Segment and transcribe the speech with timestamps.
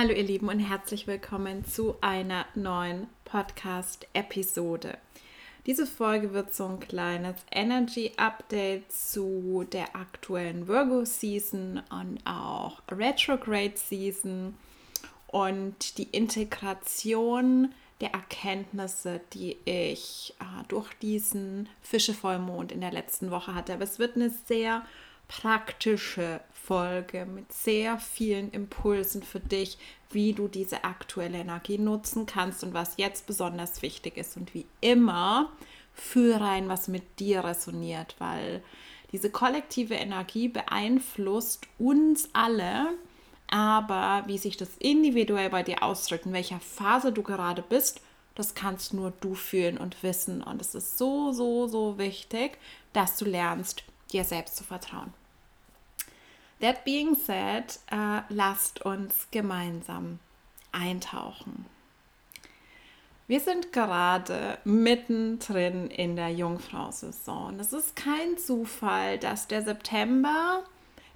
[0.00, 4.96] Hallo ihr Lieben und herzlich willkommen zu einer neuen Podcast-Episode.
[5.66, 14.54] Diese Folge wird so ein kleines Energy-Update zu der aktuellen Virgo-Season und auch Retrograde-Season
[15.26, 23.54] und die Integration der Erkenntnisse, die ich äh, durch diesen Fischevollmond in der letzten Woche
[23.54, 23.74] hatte.
[23.74, 24.82] Aber es wird eine sehr
[25.30, 29.78] praktische Folge mit sehr vielen Impulsen für dich,
[30.10, 34.36] wie du diese aktuelle Energie nutzen kannst und was jetzt besonders wichtig ist.
[34.36, 35.52] Und wie immer,
[35.94, 38.60] führe rein, was mit dir resoniert, weil
[39.12, 42.88] diese kollektive Energie beeinflusst uns alle,
[43.48, 48.00] aber wie sich das individuell bei dir ausdrückt, in welcher Phase du gerade bist,
[48.34, 50.42] das kannst nur du fühlen und wissen.
[50.42, 52.58] Und es ist so, so, so wichtig,
[52.92, 55.12] dass du lernst, dir selbst zu vertrauen.
[56.60, 60.18] That being said, äh, lasst uns gemeinsam
[60.72, 61.66] eintauchen.
[63.26, 67.60] Wir sind gerade mittendrin in der Jungfrau-Saison.
[67.60, 70.64] Es ist kein Zufall, dass der September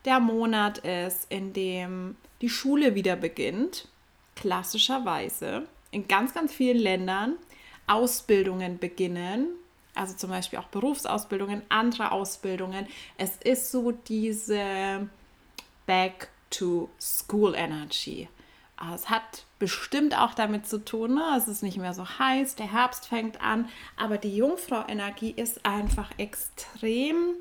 [0.05, 3.89] der Monat ist, in dem die Schule wieder beginnt.
[4.36, 7.34] Klassischerweise in ganz, ganz vielen Ländern
[7.86, 9.48] Ausbildungen beginnen.
[9.95, 12.86] Also zum Beispiel auch Berufsausbildungen, andere Ausbildungen.
[13.19, 15.08] Es ist so diese
[15.87, 18.29] Back to School Energy.
[18.95, 21.35] Es hat bestimmt auch damit zu tun, ne?
[21.39, 26.11] es ist nicht mehr so heiß, der Herbst fängt an, aber die Jungfrau-Energie ist einfach
[26.19, 27.35] extrem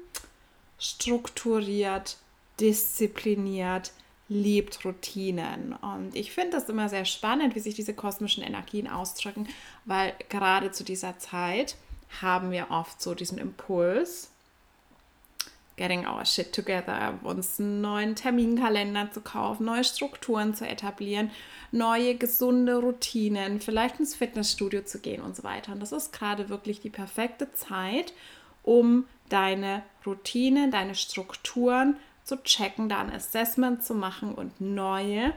[0.78, 2.18] strukturiert,
[2.60, 3.92] diszipliniert,
[4.30, 5.74] liebt Routinen.
[5.74, 9.48] Und ich finde das immer sehr spannend, wie sich diese kosmischen Energien ausdrücken,
[9.86, 11.76] weil gerade zu dieser Zeit
[12.22, 14.30] haben wir oft so diesen Impuls,
[15.76, 21.32] getting our shit together, uns einen neuen Terminkalender zu kaufen, neue Strukturen zu etablieren,
[21.72, 25.72] neue gesunde Routinen, vielleicht ins Fitnessstudio zu gehen und so weiter.
[25.72, 28.14] Und das ist gerade wirklich die perfekte Zeit,
[28.62, 35.34] um deine Routinen, deine Strukturen zu checken, da ein Assessment zu machen und neue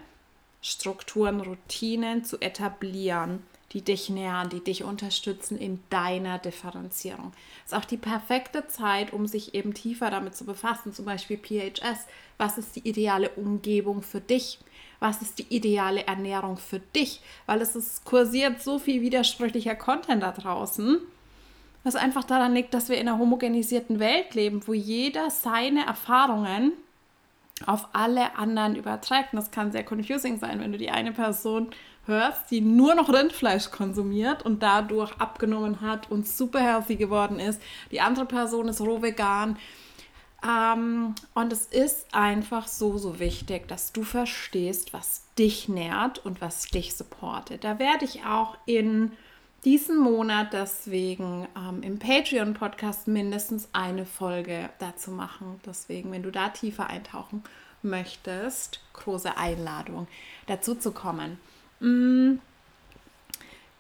[0.61, 3.43] Strukturen, Routinen zu etablieren
[3.77, 7.33] die dich nähern, die dich unterstützen in deiner Differenzierung.
[7.67, 11.37] Es ist auch die perfekte Zeit, um sich eben tiefer damit zu befassen, zum Beispiel
[11.37, 12.07] PHS.
[12.39, 14.61] Was ist die ideale Umgebung für dich?
[14.99, 17.21] Was ist die ideale Ernährung für dich?
[17.45, 20.99] Weil es ist, kursiert so viel widersprüchlicher Content da draußen,
[21.85, 26.73] was einfach daran liegt, dass wir in einer homogenisierten Welt leben, wo jeder seine Erfahrungen
[27.67, 29.35] auf alle anderen überträgt.
[29.35, 31.69] Und das kann sehr confusing sein, wenn du die eine Person
[32.07, 37.61] hörst, die nur noch Rindfleisch konsumiert und dadurch abgenommen hat und super healthy geworden ist.
[37.91, 39.59] Die andere Person ist roh vegan.
[40.47, 46.41] Ähm, und es ist einfach so, so wichtig, dass du verstehst, was dich nährt und
[46.41, 47.65] was dich supportet.
[47.65, 49.13] Da werde ich auch in
[49.65, 55.61] diesem Monat deswegen ähm, im Patreon-Podcast mindestens eine Folge dazu machen.
[55.67, 57.43] Deswegen, wenn du da tiefer eintauchen
[57.83, 60.07] möchtest, große Einladung
[60.47, 61.39] dazu zu kommen.
[61.81, 62.39] Mm.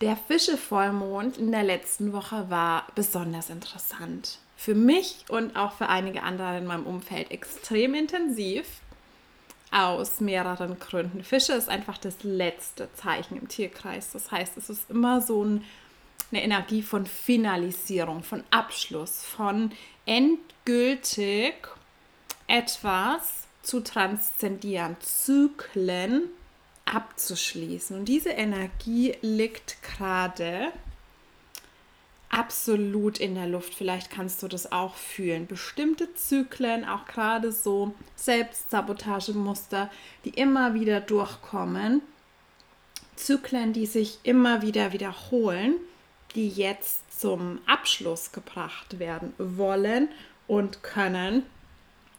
[0.03, 4.39] Der Fischevollmond in der letzten Woche war besonders interessant.
[4.57, 8.67] Für mich und auch für einige andere in meinem Umfeld extrem intensiv.
[9.73, 11.25] Aus mehreren Gründen.
[11.25, 14.12] Fische ist einfach das letzte Zeichen im Tierkreis.
[14.12, 15.65] Das heißt, es ist immer so ein,
[16.31, 19.73] eine Energie von Finalisierung, von Abschluss, von
[20.06, 21.55] endgültig
[22.47, 26.31] etwas zu transzendieren, Zyklen
[26.87, 27.99] abzuschließen.
[27.99, 30.73] Und diese Energie liegt gerade
[32.31, 33.75] absolut in der Luft.
[33.75, 35.47] Vielleicht kannst du das auch fühlen.
[35.47, 39.91] Bestimmte Zyklen, auch gerade so Selbstsabotagemuster,
[40.25, 42.03] die immer wieder durchkommen.
[43.17, 45.77] Zyklen, die sich immer wieder wiederholen,
[46.35, 50.09] die jetzt zum Abschluss gebracht werden wollen
[50.47, 51.44] und können.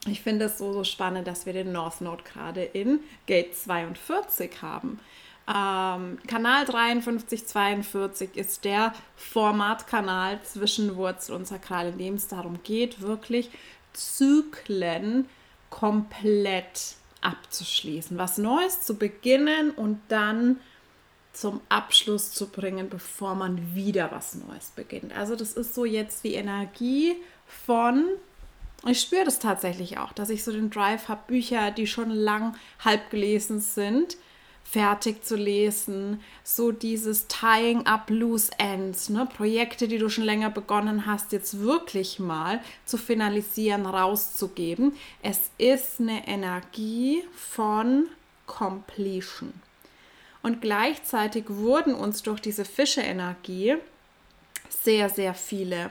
[0.06, 4.62] Ich finde es so, so spannend, dass wir den North Node gerade in Gate 42
[4.62, 5.00] haben.
[5.48, 12.60] Ähm, Kanal 53, 42 ist der Formatkanal zwischen Wurzel und Sakral, in dem es darum
[12.64, 13.50] geht, wirklich
[13.94, 15.28] Zyklen
[15.70, 20.60] komplett abzuschließen, was Neues zu beginnen und dann
[21.34, 25.16] zum Abschluss zu bringen, bevor man wieder was Neues beginnt.
[25.16, 27.16] Also das ist so jetzt die Energie
[27.46, 28.06] von
[28.86, 32.56] ich spüre das tatsächlich auch, dass ich so den Drive habe, Bücher, die schon lang
[32.80, 34.18] halb gelesen sind,
[34.64, 36.22] fertig zu lesen.
[36.44, 39.26] So dieses Tying up loose ends, ne?
[39.26, 44.94] Projekte, die du schon länger begonnen hast, jetzt wirklich mal zu finalisieren, rauszugeben.
[45.24, 48.08] Es ist eine Energie von
[48.46, 49.54] Completion.
[50.44, 53.76] Und gleichzeitig wurden uns durch diese Fische-Energie
[54.70, 55.90] sehr, sehr viele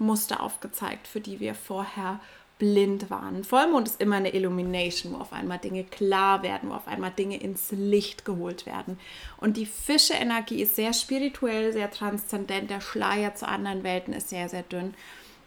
[0.00, 2.20] Muster aufgezeigt, für die wir vorher
[2.58, 3.42] blind waren.
[3.42, 7.40] Vollmond ist immer eine Illumination, wo auf einmal Dinge klar werden, wo auf einmal Dinge
[7.40, 8.98] ins Licht geholt werden.
[9.38, 12.70] Und die Fische-Energie ist sehr spirituell, sehr transzendent.
[12.70, 14.94] Der Schleier zu anderen Welten ist sehr, sehr dünn.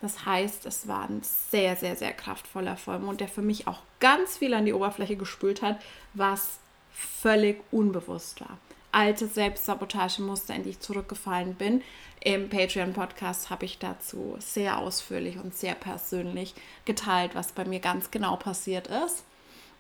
[0.02, 4.38] Das heißt, es war ein sehr, sehr, sehr kraftvoller Vollmond, der für mich auch ganz
[4.38, 5.80] viel an die Oberfläche gespült hat,
[6.14, 6.60] was
[6.92, 8.58] völlig unbewusst war.
[8.94, 11.82] Alte Selbstsabotagemuster, in die ich zurückgefallen bin.
[12.22, 16.54] Im Patreon-Podcast habe ich dazu sehr ausführlich und sehr persönlich
[16.86, 19.24] geteilt, was bei mir ganz genau passiert ist.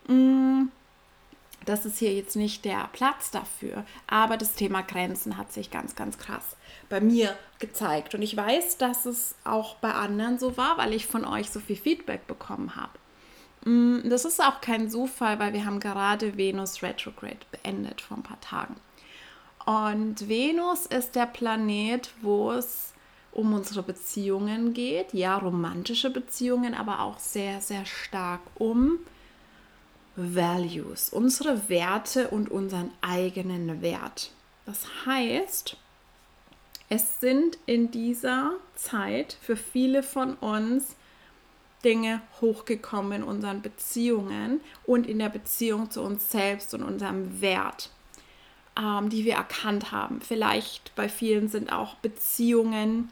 [0.07, 0.63] Mm,
[1.65, 5.95] das ist hier jetzt nicht der Platz dafür, aber das Thema Grenzen hat sich ganz,
[5.95, 6.57] ganz krass
[6.89, 8.15] bei mir gezeigt.
[8.15, 11.59] Und ich weiß, dass es auch bei anderen so war, weil ich von euch so
[11.59, 12.99] viel Feedback bekommen habe.
[13.69, 18.23] Mm, das ist auch kein Zufall, weil wir haben gerade Venus Retrograde beendet vor ein
[18.23, 18.75] paar Tagen.
[19.65, 22.93] Und Venus ist der Planet, wo es
[23.31, 25.13] um unsere Beziehungen geht.
[25.13, 28.99] Ja, romantische Beziehungen, aber auch sehr, sehr stark um
[30.15, 34.31] Values, unsere Werte und unseren eigenen Wert.
[34.65, 35.75] Das heißt,
[36.89, 40.95] es sind in dieser Zeit für viele von uns
[41.83, 47.89] Dinge hochgekommen in unseren Beziehungen und in der Beziehung zu uns selbst und unserem Wert,
[48.77, 50.21] ähm, die wir erkannt haben.
[50.21, 53.09] Vielleicht bei vielen sind auch Beziehungen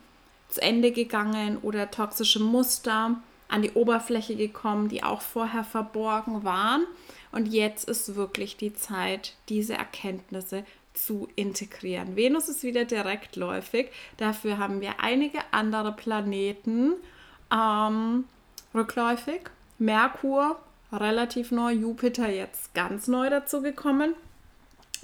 [0.49, 3.15] zu Ende gegangen oder toxische Muster
[3.47, 6.85] an die Oberfläche gekommen, die auch vorher verborgen waren.
[7.31, 12.15] Und jetzt ist wirklich die Zeit, diese Erkenntnisse zu integrieren.
[12.15, 13.89] Venus ist wieder direktläufig.
[14.17, 16.93] Dafür haben wir einige andere Planeten
[17.53, 18.25] ähm,
[18.73, 19.41] rückläufig.
[19.79, 20.59] Merkur
[20.91, 24.13] relativ neu, Jupiter jetzt ganz neu dazu gekommen.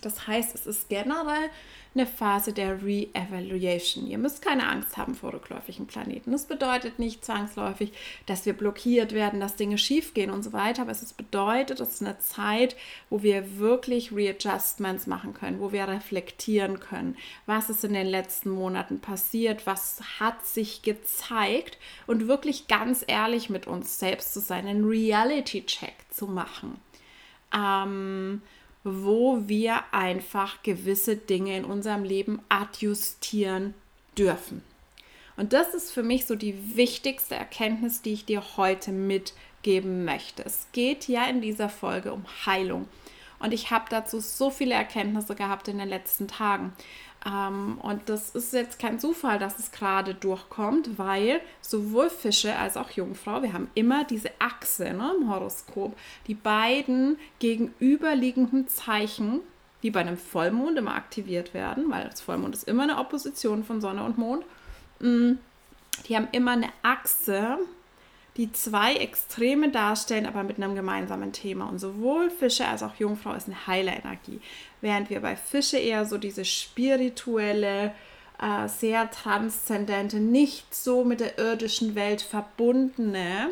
[0.02, 1.50] Das heißt, es ist generell
[1.96, 4.08] eine Phase der Re-Evaluation.
[4.08, 6.32] Ihr müsst keine Angst haben vor rückläufigen Planeten.
[6.32, 7.92] Das bedeutet nicht zwangsläufig,
[8.28, 12.02] dass wir blockiert werden, dass Dinge schiefgehen und so weiter, aber es bedeutet, es ist
[12.02, 12.76] eine Zeit,
[13.10, 18.52] wo wir wirklich Readjustments machen können, wo wir reflektieren können, was ist in den letzten
[18.52, 24.68] Monaten passiert, was hat sich gezeigt und wirklich ganz ehrlich mit uns selbst zu sein,
[24.68, 26.80] einen Reality-Check zu machen.
[27.56, 28.42] Ähm,
[29.04, 33.74] wo wir einfach gewisse Dinge in unserem Leben adjustieren
[34.18, 34.63] dürfen.
[35.36, 40.44] Und das ist für mich so die wichtigste Erkenntnis, die ich dir heute mitgeben möchte.
[40.44, 42.88] Es geht ja in dieser Folge um Heilung.
[43.39, 46.74] Und ich habe dazu so viele Erkenntnisse gehabt in den letzten Tagen.
[47.25, 52.78] Ähm, und das ist jetzt kein Zufall, dass es gerade durchkommt, weil sowohl Fische als
[52.78, 55.98] auch Jungfrau, wir haben immer diese Achse ne, im Horoskop,
[56.28, 59.42] die beiden gegenüberliegenden Zeichen,
[59.84, 63.81] die bei einem Vollmond immer aktiviert werden, weil das Vollmond ist immer eine Opposition von
[63.81, 64.46] Sonne und Mond.
[65.00, 65.34] Mm,
[66.08, 67.58] die haben immer eine Achse,
[68.38, 71.68] die zwei Extreme darstellen, aber mit einem gemeinsamen Thema.
[71.68, 74.39] Und sowohl Fische als auch Jungfrau ist eine heile Energie.
[74.79, 77.94] Während wir bei Fische eher so diese spirituelle,
[78.39, 83.50] äh, sehr transzendente, nicht so mit der irdischen Welt verbundene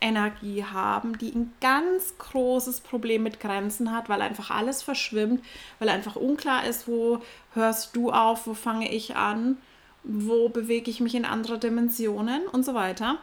[0.00, 5.44] Energie haben, die ein ganz großes Problem mit Grenzen hat, weil einfach alles verschwimmt,
[5.80, 7.20] weil einfach unklar ist, wo
[7.54, 9.56] hörst du auf, wo fange ich an,
[10.04, 13.18] wo bewege ich mich in andere Dimensionen und so weiter.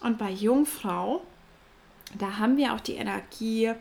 [0.00, 1.22] Und bei Jungfrau,
[2.18, 3.72] da haben wir auch die Energie,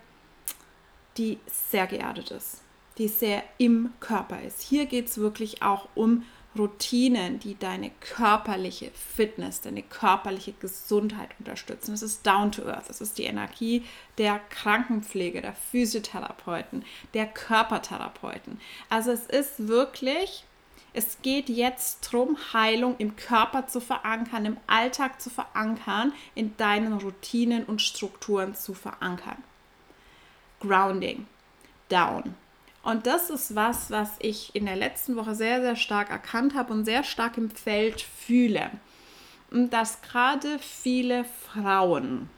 [1.18, 2.62] die sehr geerdet ist,
[2.98, 4.62] die sehr im Körper ist.
[4.62, 6.24] Hier geht es wirklich auch um
[6.58, 11.92] Routinen, die deine körperliche Fitness, deine körperliche Gesundheit unterstützen.
[11.92, 12.90] Das ist down to earth.
[12.90, 13.86] Das ist die Energie
[14.18, 16.84] der Krankenpflege, der Physiotherapeuten,
[17.14, 18.60] der Körpertherapeuten.
[18.90, 20.44] Also es ist wirklich
[20.94, 26.94] es geht jetzt darum, Heilung im Körper zu verankern, im Alltag zu verankern, in deinen
[26.94, 29.38] Routinen und Strukturen zu verankern.
[30.60, 31.28] Grounding,
[31.90, 32.36] down.
[32.82, 36.74] Und das ist was, was ich in der letzten Woche sehr, sehr stark erkannt habe
[36.74, 38.72] und sehr stark im Feld fühle.
[39.52, 42.30] Dass gerade viele Frauen,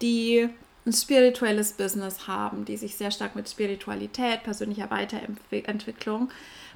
[0.00, 0.48] die
[0.86, 6.30] ein spirituelles Business haben, die sich sehr stark mit Spiritualität, persönlicher Weiterentwicklung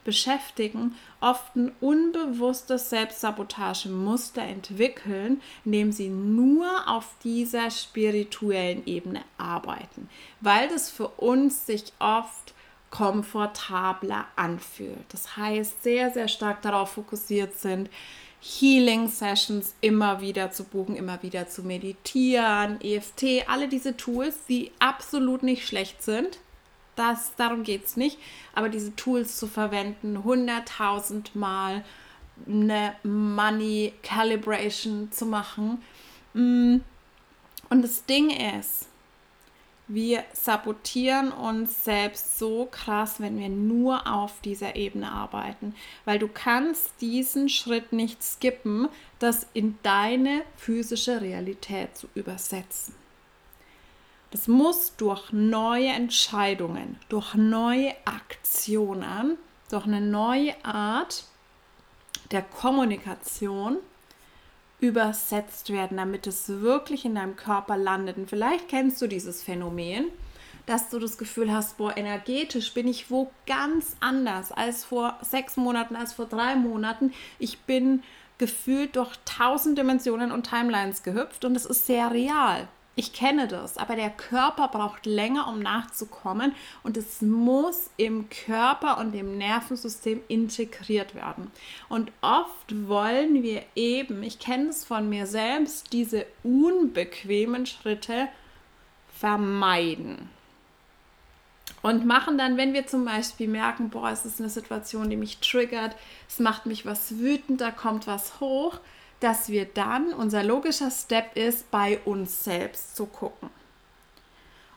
[0.04, 10.08] beschäftigen, oft ein unbewusstes Selbstsabotagemuster entwickeln, indem sie nur auf dieser spirituellen Ebene arbeiten,
[10.40, 12.54] weil das für uns sich oft
[12.90, 15.04] komfortabler anfühlt.
[15.10, 17.90] Das heißt, sehr, sehr stark darauf fokussiert sind,
[18.40, 25.42] Healing-Sessions immer wieder zu buchen, immer wieder zu meditieren, EFT, alle diese Tools, die absolut
[25.42, 26.38] nicht schlecht sind,
[26.98, 28.18] das, darum geht es nicht.
[28.54, 31.84] Aber diese Tools zu verwenden, hunderttausend Mal
[32.46, 35.82] eine Money Calibration zu machen.
[36.34, 36.78] Mm.
[37.70, 38.86] Und das Ding ist,
[39.88, 45.74] wir sabotieren uns selbst so krass, wenn wir nur auf dieser Ebene arbeiten,
[46.04, 48.88] weil du kannst diesen Schritt nicht skippen,
[49.18, 52.94] das in deine physische Realität zu übersetzen.
[54.30, 59.38] Das muss durch neue Entscheidungen, durch neue Aktionen,
[59.70, 61.24] durch eine neue Art
[62.30, 63.78] der Kommunikation
[64.80, 68.16] übersetzt werden, damit es wirklich in deinem Körper landet.
[68.16, 70.06] Und vielleicht kennst du dieses Phänomen,
[70.66, 75.56] dass du das Gefühl hast, boah, energetisch bin ich wo ganz anders als vor sechs
[75.56, 77.12] Monaten, als vor drei Monaten.
[77.38, 78.02] Ich bin
[78.36, 82.68] gefühlt durch tausend Dimensionen und Timelines gehüpft und es ist sehr real.
[82.98, 86.52] Ich kenne das, aber der Körper braucht länger, um nachzukommen
[86.82, 91.52] und es muss im Körper und im Nervensystem integriert werden.
[91.88, 98.26] Und oft wollen wir eben, ich kenne es von mir selbst, diese unbequemen Schritte
[99.16, 100.28] vermeiden.
[101.82, 105.38] Und machen dann, wenn wir zum Beispiel merken, boah, es ist eine Situation, die mich
[105.38, 105.94] triggert,
[106.28, 108.80] es macht mich was wütend, da kommt was hoch,
[109.20, 113.50] dass wir dann, unser logischer Step ist, bei uns selbst zu gucken.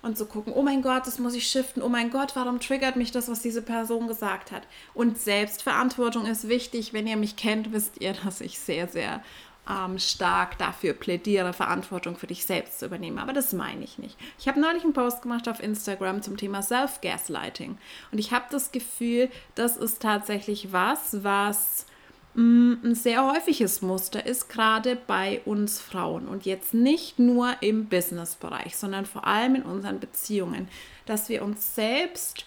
[0.02, 2.96] Und zu gucken, oh mein Gott, das muss ich shiften, oh mein Gott, warum triggert
[2.96, 4.64] mich das, was diese Person gesagt hat.
[4.96, 6.92] Und Selbstverantwortung ist wichtig.
[6.92, 9.22] Wenn ihr mich kennt, wisst ihr, dass ich sehr, sehr
[9.70, 13.20] ähm, stark dafür plädiere, Verantwortung für dich selbst zu übernehmen.
[13.20, 14.18] Aber das meine ich nicht.
[14.40, 17.78] Ich habe neulich einen Post gemacht auf Instagram zum Thema Self-Gaslighting.
[18.12, 21.86] Und ich habe das Gefühl, das ist tatsächlich was, was
[22.36, 28.78] ein sehr häufiges Muster ist gerade bei uns Frauen und jetzt nicht nur im Businessbereich,
[28.78, 30.70] sondern vor allem in unseren Beziehungen,
[31.06, 32.46] dass wir uns selbst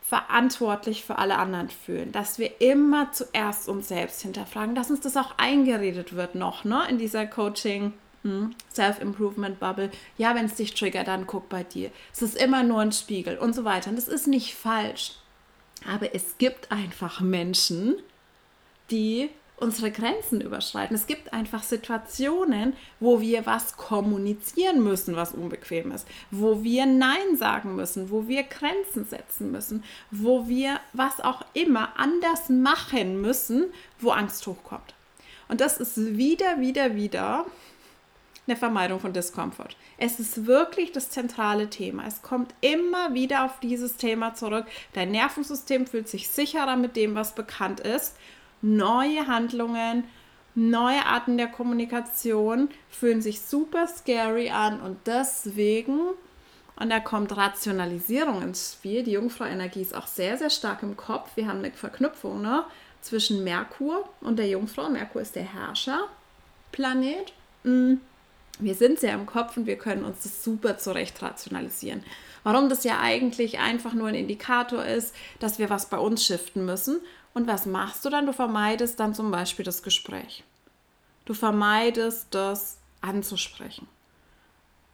[0.00, 5.16] verantwortlich für alle anderen fühlen, dass wir immer zuerst uns selbst hinterfragen, dass uns das
[5.16, 7.92] auch eingeredet wird noch, ne, in dieser Coaching
[8.22, 9.90] hm, Self-Improvement Bubble.
[10.16, 11.90] Ja, wenn es dich triggert, dann guck bei dir.
[12.12, 13.90] Es ist immer nur ein Spiegel und so weiter.
[13.90, 15.12] Und das ist nicht falsch.
[15.90, 17.96] Aber es gibt einfach Menschen,
[18.92, 19.30] die
[19.62, 20.96] unsere Grenzen überschreiten.
[20.96, 27.36] Es gibt einfach Situationen, wo wir was kommunizieren müssen, was unbequem ist, wo wir Nein
[27.36, 33.66] sagen müssen, wo wir Grenzen setzen müssen, wo wir was auch immer anders machen müssen,
[34.00, 34.94] wo Angst hochkommt.
[35.48, 37.46] Und das ist wieder, wieder, wieder
[38.48, 39.76] eine Vermeidung von Diskomfort.
[39.96, 42.04] Es ist wirklich das zentrale Thema.
[42.08, 44.66] Es kommt immer wieder auf dieses Thema zurück.
[44.94, 48.16] Dein Nervensystem fühlt sich sicherer mit dem, was bekannt ist
[48.62, 50.04] neue Handlungen,
[50.54, 55.98] neue Arten der Kommunikation fühlen sich super scary an und deswegen,
[56.76, 61.30] und da kommt Rationalisierung ins Spiel, die Jungfrau-Energie ist auch sehr, sehr stark im Kopf.
[61.34, 62.64] Wir haben eine Verknüpfung ne,
[63.00, 64.88] zwischen Merkur und der Jungfrau.
[64.88, 67.32] Merkur ist der Herrscherplanet.
[67.64, 67.94] Mm,
[68.58, 72.04] wir sind sehr im Kopf und wir können uns das super zurecht rationalisieren.
[72.44, 76.64] Warum das ja eigentlich einfach nur ein Indikator ist, dass wir was bei uns shiften
[76.64, 77.00] müssen
[77.34, 78.26] und was machst du dann?
[78.26, 80.44] Du vermeidest dann zum Beispiel das Gespräch.
[81.24, 83.88] Du vermeidest das anzusprechen.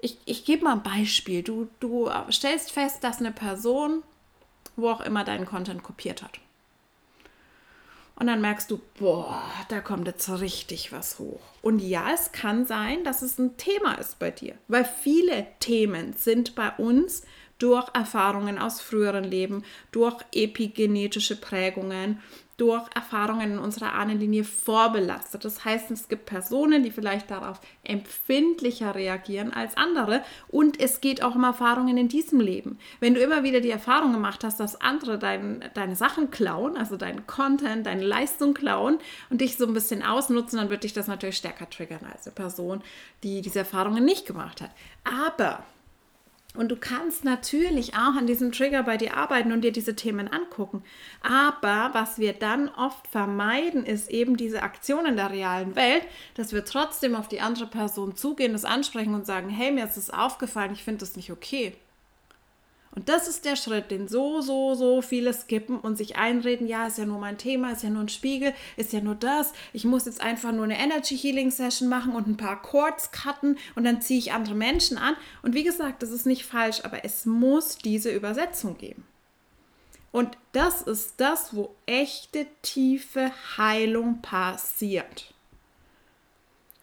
[0.01, 1.43] Ich, ich gebe mal ein Beispiel.
[1.43, 4.03] Du, du stellst fest, dass eine Person,
[4.77, 6.39] wo auch immer deinen Content kopiert hat.
[8.15, 11.41] Und dann merkst du, boah, da kommt jetzt richtig was hoch.
[11.63, 16.15] Und ja, es kann sein, dass es ein Thema ist bei dir, weil viele Themen
[16.15, 17.23] sind bei uns
[17.59, 22.21] durch Erfahrungen aus früheren Leben, durch epigenetische Prägungen,
[22.59, 25.45] durch Erfahrungen in unserer Ahnenlinie vorbelastet.
[25.45, 31.23] Das heißt, es gibt Personen, die vielleicht darauf empfindlicher reagieren als andere und es geht
[31.23, 32.79] auch um Erfahrungen in diesem Leben.
[32.99, 36.97] Wenn du immer wieder die Erfahrung gemacht hast, dass andere dein, deine Sachen klauen, also
[36.97, 38.99] deinen Content, deine Leistung klauen
[39.31, 42.35] und dich so ein bisschen ausnutzen, dann wird dich das natürlich stärker triggern als eine
[42.35, 42.83] Person,
[43.23, 44.71] die diese Erfahrungen nicht gemacht hat.
[45.05, 45.63] Aber
[46.57, 50.29] und du kannst natürlich auch an diesem Trigger bei dir arbeiten und dir diese Themen
[50.29, 50.83] angucken.
[51.21, 56.03] Aber was wir dann oft vermeiden, ist eben diese Aktion in der realen Welt,
[56.35, 59.97] dass wir trotzdem auf die andere Person zugehen, das ansprechen und sagen, hey, mir ist
[59.97, 61.75] das aufgefallen, ich finde das nicht okay.
[62.99, 66.89] Und das ist der Schritt, den so, so, so viele skippen und sich einreden, ja,
[66.89, 69.53] ist ja nur mein Thema, ist ja nur ein Spiegel, ist ja nur das.
[69.73, 73.57] Ich muss jetzt einfach nur eine Energy Healing Session machen und ein paar Chords cutten
[73.77, 75.15] und dann ziehe ich andere Menschen an.
[75.43, 79.05] Und wie gesagt, das ist nicht falsch, aber es muss diese Übersetzung geben.
[80.11, 85.35] Und das ist das, wo echte tiefe Heilung passiert.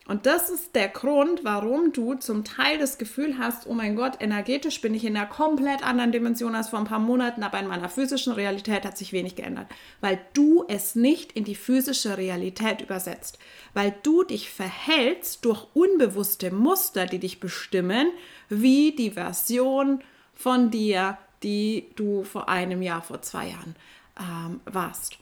[0.08, 4.18] Und das ist der Grund, warum du zum Teil das Gefühl hast, oh mein Gott,
[4.20, 7.68] energetisch bin ich in einer komplett anderen Dimension als vor ein paar Monaten, aber in
[7.68, 9.66] meiner physischen Realität hat sich wenig geändert,
[10.02, 13.40] weil du es nicht in die physische Realität übersetzt,
[13.74, 18.10] weil du dich verhältst durch unbewusste Muster, die dich bestimmen,
[18.48, 20.04] wie die Version
[20.36, 23.76] von dir, die du vor einem Jahr, vor zwei Jahren
[24.20, 25.18] ähm, warst.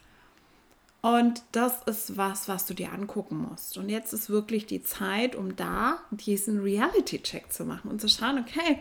[1.03, 3.77] Und das ist was, was du dir angucken musst.
[3.77, 8.39] Und jetzt ist wirklich die Zeit, um da diesen Reality-Check zu machen und zu schauen,
[8.39, 8.79] okay,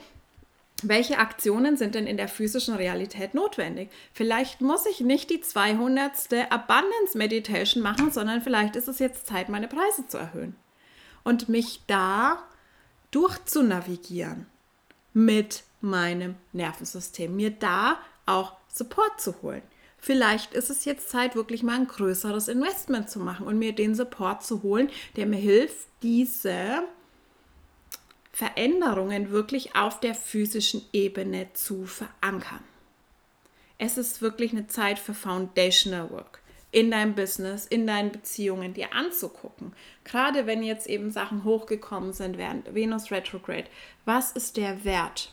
[0.85, 3.91] welche Aktionen sind denn in der physischen Realität notwendig?
[4.13, 6.13] Vielleicht muss ich nicht die 200.
[6.49, 10.55] Abundance Meditation machen, sondern vielleicht ist es jetzt Zeit, meine Preise zu erhöhen
[11.25, 12.41] und mich da
[13.11, 14.47] durchzunavigieren
[15.13, 19.63] mit meinem Nervensystem, mir da auch Support zu holen.
[20.05, 23.95] Vielleicht ist es jetzt Zeit, wirklich mal ein größeres Investment zu machen und mir den
[23.95, 26.83] Support zu holen, der mir hilft, diese
[28.33, 32.65] Veränderungen wirklich auf der physischen Ebene zu verankern.
[33.79, 36.43] Es ist wirklich eine Zeit für Foundational Work
[36.73, 39.73] in deinem Business, in deinen Beziehungen dir anzugucken.
[40.03, 43.69] Gerade wenn jetzt eben Sachen hochgekommen sind während Venus Retrograde.
[44.05, 45.33] Was ist der Wert,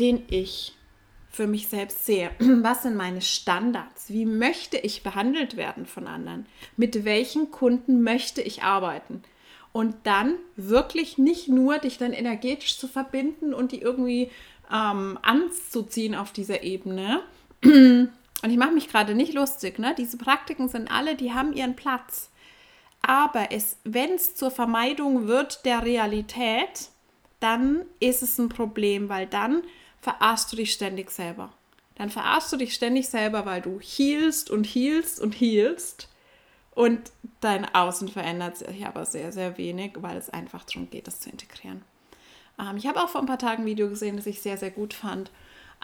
[0.00, 0.75] den ich
[1.36, 2.30] für mich selbst sehe.
[2.38, 4.08] Was sind meine Standards?
[4.08, 6.46] Wie möchte ich behandelt werden von anderen?
[6.76, 9.22] Mit welchen Kunden möchte ich arbeiten?
[9.72, 14.30] Und dann wirklich nicht nur dich dann energetisch zu verbinden und die irgendwie
[14.72, 17.20] ähm, anzuziehen auf dieser Ebene.
[18.42, 19.94] Und ich mache mich gerade nicht lustig, ne?
[19.96, 22.30] Diese Praktiken sind alle, die haben ihren Platz.
[23.00, 23.48] Aber
[23.84, 26.90] wenn es zur Vermeidung wird der Realität,
[27.40, 29.62] dann ist es ein Problem, weil dann
[30.06, 31.52] verarschst du dich ständig selber.
[31.96, 36.08] Dann verarschst du dich ständig selber, weil du healst und healst und healst.
[36.76, 41.18] Und dein Außen verändert sich aber sehr, sehr wenig, weil es einfach darum geht, das
[41.18, 41.82] zu integrieren.
[42.56, 44.70] Ähm, ich habe auch vor ein paar Tagen ein Video gesehen, das ich sehr, sehr
[44.70, 45.32] gut fand,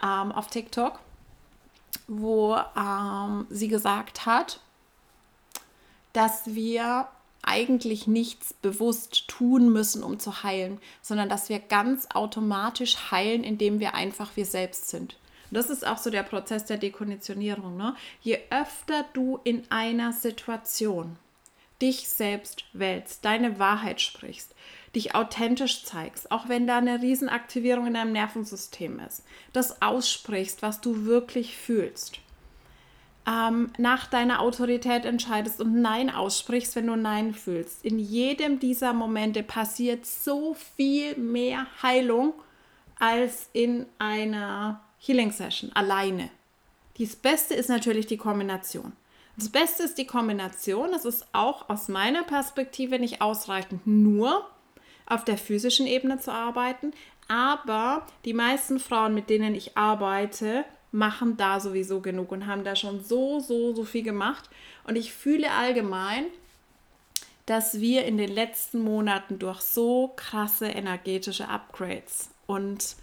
[0.01, 1.01] ähm, auf TikTok,
[2.07, 4.61] wo ähm, sie gesagt hat,
[6.13, 7.09] dass wir
[7.43, 13.79] eigentlich nichts bewusst tun müssen, um zu heilen, sondern dass wir ganz automatisch heilen, indem
[13.79, 15.17] wir einfach wir selbst sind.
[15.51, 17.77] Und das ist auch so der Prozess der Dekonditionierung.
[17.77, 17.95] Ne?
[18.21, 21.17] Je öfter du in einer Situation
[21.81, 24.55] dich selbst wählst, deine Wahrheit sprichst,
[24.95, 30.81] dich authentisch zeigst, auch wenn da eine Riesenaktivierung in deinem Nervensystem ist, das aussprichst, was
[30.81, 32.19] du wirklich fühlst,
[33.27, 37.85] ähm, nach deiner Autorität entscheidest und Nein aussprichst, wenn du Nein fühlst.
[37.85, 42.33] In jedem dieser Momente passiert so viel mehr Heilung
[42.99, 46.29] als in einer Healing Session alleine.
[46.99, 48.93] Das Beste ist natürlich die Kombination.
[49.35, 50.93] Das Beste ist die Kombination.
[50.93, 54.47] Es ist auch aus meiner Perspektive nicht ausreichend, nur
[55.07, 56.91] auf der physischen Ebene zu arbeiten.
[57.27, 62.75] Aber die meisten Frauen, mit denen ich arbeite, machen da sowieso genug und haben da
[62.75, 64.49] schon so, so, so viel gemacht.
[64.85, 66.25] Und ich fühle allgemein,
[67.45, 72.95] dass wir in den letzten Monaten durch so krasse energetische Upgrades und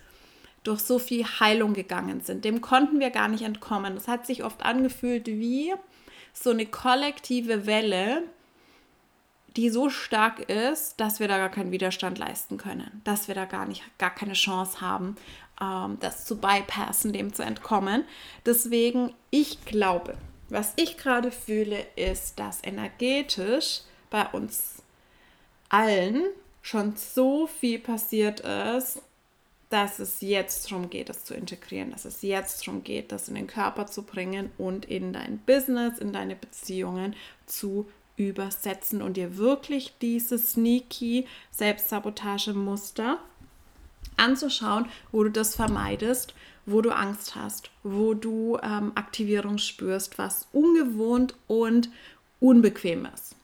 [0.63, 2.45] durch so viel Heilung gegangen sind.
[2.45, 3.97] Dem konnten wir gar nicht entkommen.
[3.97, 5.75] Es hat sich oft angefühlt wie
[6.33, 8.23] so eine kollektive Welle,
[9.57, 13.47] die so stark ist, dass wir da gar keinen Widerstand leisten können, dass wir da
[13.47, 15.17] gar nicht, gar keine Chance haben,
[15.61, 18.05] ähm, das zu bypassen, dem zu entkommen.
[18.47, 20.17] Deswegen, ich glaube,
[20.49, 24.83] was ich gerade fühle, ist, dass energetisch bei uns
[25.69, 26.23] allen
[26.63, 29.01] schon so viel passiert ist,
[29.71, 33.37] dass es jetzt darum geht, das zu integrieren, dass es jetzt darum geht, das in
[33.37, 37.15] den Körper zu bringen und in dein Business, in deine Beziehungen
[37.47, 43.19] zu übersetzen und dir wirklich diese sneaky Selbstsabotage-Muster
[44.21, 46.35] anzuschauen, wo du das vermeidest,
[46.67, 51.91] wo du Angst hast, wo du ähm, Aktivierung spürst, was ungewohnt und
[52.39, 53.35] unbequem ist.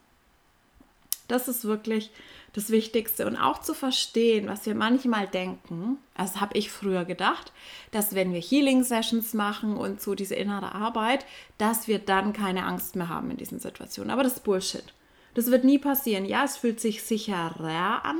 [1.29, 2.11] Das ist wirklich
[2.57, 7.53] das Wichtigste und auch zu verstehen, was wir manchmal denken, das habe ich früher gedacht,
[7.91, 11.27] dass wenn wir Healing Sessions machen und so diese innere Arbeit,
[11.59, 14.11] dass wir dann keine Angst mehr haben in diesen Situationen.
[14.11, 14.95] Aber das ist Bullshit.
[15.35, 16.25] Das wird nie passieren.
[16.25, 18.17] Ja, es fühlt sich sicherer an,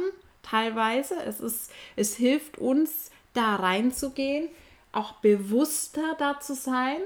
[0.49, 1.17] teilweise.
[1.25, 4.49] Es, ist, es hilft uns, da reinzugehen,
[4.93, 6.99] auch bewusster da zu sein,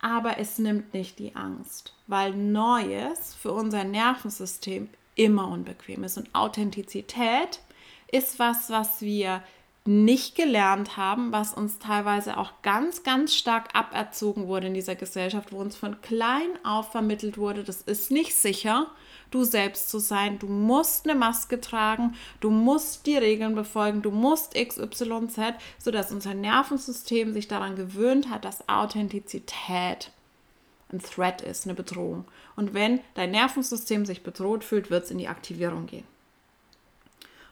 [0.00, 6.18] aber es nimmt nicht die Angst, weil Neues für unser Nervensystem immer unbequem ist.
[6.18, 7.60] Und Authentizität
[8.12, 9.42] ist was, was wir
[9.86, 15.52] nicht gelernt haben, was uns teilweise auch ganz, ganz stark aberzogen wurde in dieser Gesellschaft,
[15.52, 18.86] wo uns von klein auf vermittelt wurde, das ist nicht sicher,
[19.34, 20.38] du selbst zu sein.
[20.38, 26.34] Du musst eine Maske tragen, du musst die Regeln befolgen, du musst XYZ, sodass unser
[26.34, 30.10] Nervensystem sich daran gewöhnt hat, dass Authentizität
[30.92, 32.24] ein Threat ist, eine Bedrohung.
[32.56, 36.13] Und wenn dein Nervensystem sich bedroht fühlt, wird es in die Aktivierung gehen.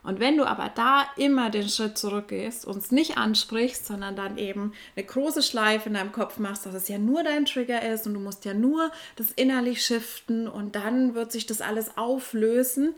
[0.03, 4.37] Und wenn du aber da immer den Schritt zurückgehst und es nicht ansprichst, sondern dann
[4.37, 8.07] eben eine große Schleife in deinem Kopf machst, dass es ja nur dein Trigger ist
[8.07, 12.95] und du musst ja nur das innerlich shiften und dann wird sich das alles auflösen.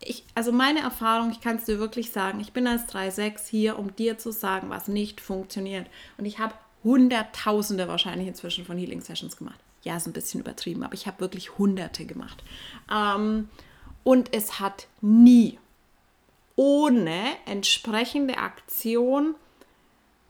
[0.00, 3.78] Ich, also meine Erfahrung, ich kann es dir wirklich sagen, ich bin als 3.6 hier,
[3.78, 5.86] um dir zu sagen, was nicht funktioniert.
[6.18, 9.60] Und ich habe Hunderttausende wahrscheinlich inzwischen von Healing Sessions gemacht.
[9.82, 12.42] Ja, ist ein bisschen übertrieben, aber ich habe wirklich Hunderte gemacht.
[12.92, 13.48] Ähm,
[14.04, 15.58] und es hat nie
[16.56, 19.34] ohne entsprechende Aktion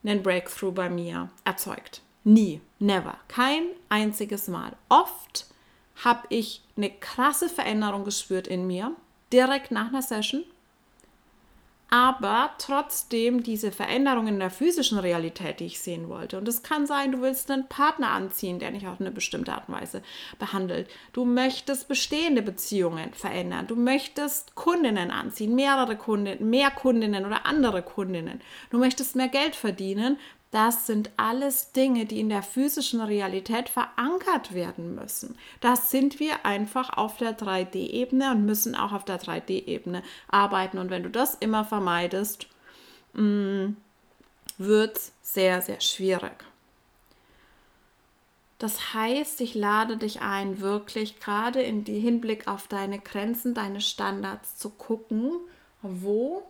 [0.05, 2.03] einen Breakthrough bei mir erzeugt.
[2.25, 4.77] Nie, never, kein einziges Mal.
[4.89, 5.47] Oft
[6.05, 8.95] habe ich eine krasse Veränderung gespürt in mir,
[9.33, 10.45] direkt nach einer Session
[11.93, 16.39] aber trotzdem diese Veränderungen in der physischen Realität, die ich sehen wollte.
[16.39, 19.69] Und es kann sein, du willst einen Partner anziehen, der dich auf eine bestimmte Art
[19.69, 20.01] und Weise
[20.39, 20.89] behandelt.
[21.13, 23.67] Du möchtest bestehende Beziehungen verändern.
[23.67, 28.41] Du möchtest Kundinnen anziehen, mehrere Kundinnen, mehr Kundinnen oder andere Kundinnen.
[28.71, 30.17] Du möchtest mehr Geld verdienen.
[30.53, 35.38] Das sind alles Dinge, die in der physischen Realität verankert werden müssen.
[35.61, 40.77] Das sind wir einfach auf der 3D-Ebene und müssen auch auf der 3D-Ebene arbeiten.
[40.77, 42.49] Und wenn du das immer vermeidest,
[43.15, 43.69] mm,
[44.59, 46.45] wird es sehr, sehr schwierig.
[48.59, 53.81] Das heißt, ich lade dich ein, wirklich gerade in die Hinblick auf deine Grenzen, deine
[53.81, 55.33] Standards zu gucken,
[55.81, 56.43] wo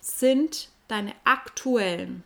[0.00, 2.24] sind deine aktuellen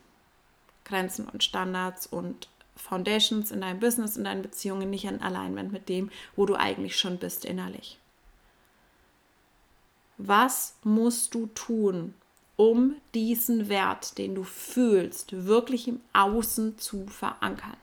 [0.86, 5.88] Grenzen und Standards und Foundations in deinem Business, in deinen Beziehungen nicht in Alignment mit
[5.88, 7.98] dem, wo du eigentlich schon bist innerlich.
[10.18, 12.14] Was musst du tun,
[12.56, 17.76] um diesen Wert, den du fühlst, wirklich im Außen zu verankern?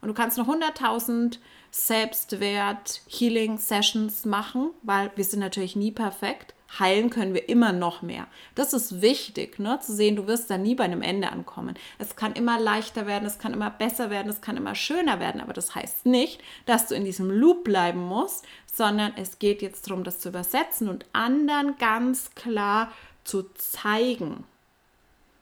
[0.00, 1.38] Und du kannst noch 100.000
[1.70, 8.02] Selbstwert, Healing Sessions machen, weil wir sind natürlich nie perfekt heilen können wir immer noch
[8.02, 8.26] mehr.
[8.54, 9.80] Das ist wichtig, ne?
[9.80, 11.74] zu sehen, du wirst da nie bei einem Ende ankommen.
[11.98, 15.40] Es kann immer leichter werden, es kann immer besser werden, es kann immer schöner werden,
[15.40, 19.88] aber das heißt nicht, dass du in diesem Loop bleiben musst, sondern es geht jetzt
[19.88, 22.92] darum, das zu übersetzen und anderen ganz klar
[23.24, 24.44] zu zeigen.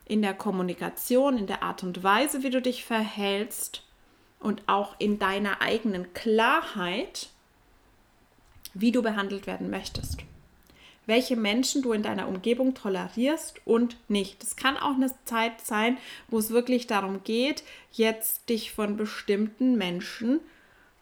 [0.07, 3.83] In der Kommunikation, in der Art und Weise, wie du dich verhältst
[4.41, 7.29] und auch in deiner eigenen Klarheit,
[8.73, 10.25] wie du behandelt werden möchtest
[11.09, 14.45] welche Menschen du in deiner Umgebung tolerierst und nicht.
[14.45, 15.97] Es kann auch eine Zeit sein,
[16.29, 20.41] wo es wirklich darum geht, jetzt dich von bestimmten Menschen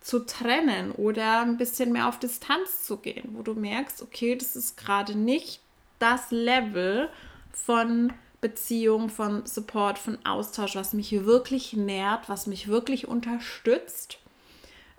[0.01, 4.55] zu trennen oder ein bisschen mehr auf Distanz zu gehen, wo du merkst, okay, das
[4.55, 5.61] ist gerade nicht
[5.99, 7.09] das Level
[7.51, 14.19] von Beziehung, von Support, von Austausch, was mich wirklich nährt, was mich wirklich unterstützt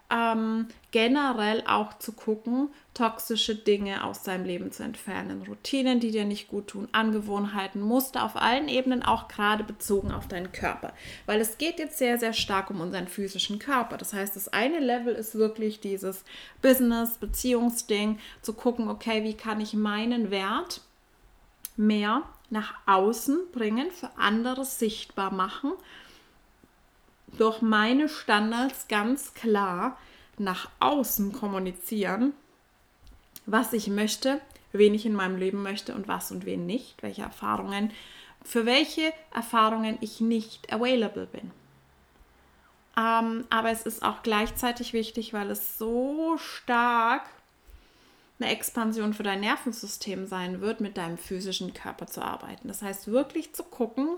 [0.09, 6.25] ähm, generell auch zu gucken, toxische Dinge aus seinem Leben zu entfernen, Routinen, die dir
[6.25, 10.93] nicht gut tun, Angewohnheiten, Muster auf allen Ebenen, auch gerade bezogen auf deinen Körper.
[11.25, 13.97] Weil es geht jetzt sehr, sehr stark um unseren physischen Körper.
[13.97, 16.23] Das heißt, das eine Level ist wirklich dieses
[16.61, 20.81] Business, Beziehungsding, zu gucken, okay, wie kann ich meinen Wert
[21.75, 25.73] mehr nach außen bringen, für andere sichtbar machen
[27.37, 29.97] durch meine Standards ganz klar
[30.37, 32.33] nach außen kommunizieren,
[33.45, 37.23] was ich möchte, wen ich in meinem Leben möchte und was und wen nicht, welche
[37.23, 37.91] Erfahrungen,
[38.43, 41.51] für welche Erfahrungen ich nicht available bin.
[42.97, 47.23] Ähm, aber es ist auch gleichzeitig wichtig, weil es so stark
[48.39, 52.67] eine Expansion für dein Nervensystem sein wird, mit deinem physischen Körper zu arbeiten.
[52.67, 54.17] Das heißt, wirklich zu gucken,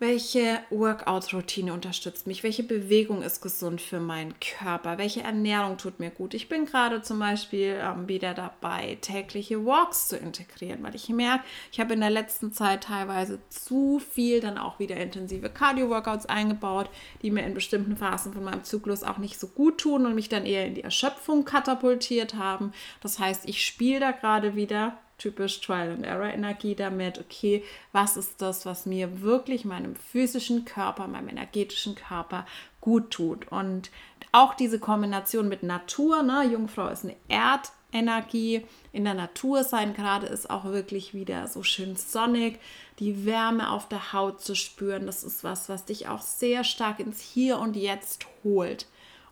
[0.00, 2.44] welche Workout-Routine unterstützt mich?
[2.44, 4.96] Welche Bewegung ist gesund für meinen Körper?
[4.96, 6.34] Welche Ernährung tut mir gut?
[6.34, 11.42] Ich bin gerade zum Beispiel ähm, wieder dabei, tägliche Walks zu integrieren, weil ich merke,
[11.72, 16.88] ich habe in der letzten Zeit teilweise zu viel dann auch wieder intensive Cardio-Workouts eingebaut,
[17.22, 20.28] die mir in bestimmten Phasen von meinem Zyklus auch nicht so gut tun und mich
[20.28, 22.72] dann eher in die Erschöpfung katapultiert haben.
[23.00, 28.16] Das heißt, ich spiele da gerade wieder typisch Trial and Error Energie damit, okay, was
[28.16, 32.46] ist das, was mir wirklich meinem physischen Körper, meinem energetischen Körper
[32.80, 33.48] gut tut.
[33.50, 33.90] Und
[34.32, 39.94] auch diese Kombination mit Natur, ne, Jungfrau ist eine Erd Energie in der Natur sein.
[39.94, 42.60] Gerade ist auch wirklich wieder so schön sonnig,
[42.98, 45.06] die Wärme auf der Haut zu spüren.
[45.06, 48.86] Das ist was, was dich auch sehr stark ins Hier und Jetzt holt.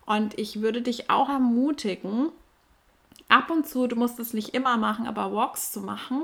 [0.05, 2.29] Und ich würde dich auch ermutigen,
[3.29, 6.23] ab und zu, du musst es nicht immer machen, aber Walks zu machen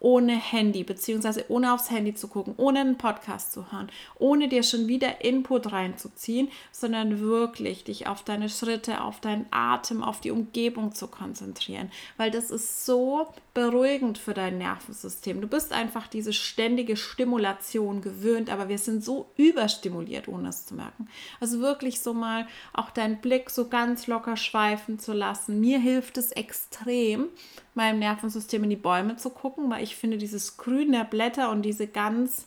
[0.00, 4.62] ohne Handy, beziehungsweise ohne aufs Handy zu gucken, ohne einen Podcast zu hören, ohne dir
[4.62, 10.30] schon wieder Input reinzuziehen, sondern wirklich dich auf deine Schritte, auf deinen Atem, auf die
[10.30, 15.40] Umgebung zu konzentrieren, weil das ist so beruhigend für dein Nervensystem.
[15.40, 20.74] Du bist einfach diese ständige Stimulation gewöhnt, aber wir sind so überstimuliert, ohne es zu
[20.74, 21.08] merken.
[21.40, 25.60] Also wirklich so mal auch deinen Blick so ganz locker schweifen zu lassen.
[25.60, 27.28] Mir hilft es extrem,
[27.74, 31.62] meinem Nervensystem in die Bäume zu gucken, weil ich finde dieses Grün der Blätter und
[31.62, 32.46] diese ganz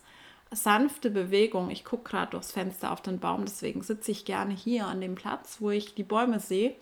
[0.52, 4.86] sanfte Bewegung, ich gucke gerade durchs Fenster auf den Baum, deswegen sitze ich gerne hier
[4.88, 6.76] an dem Platz, wo ich die Bäume sehe.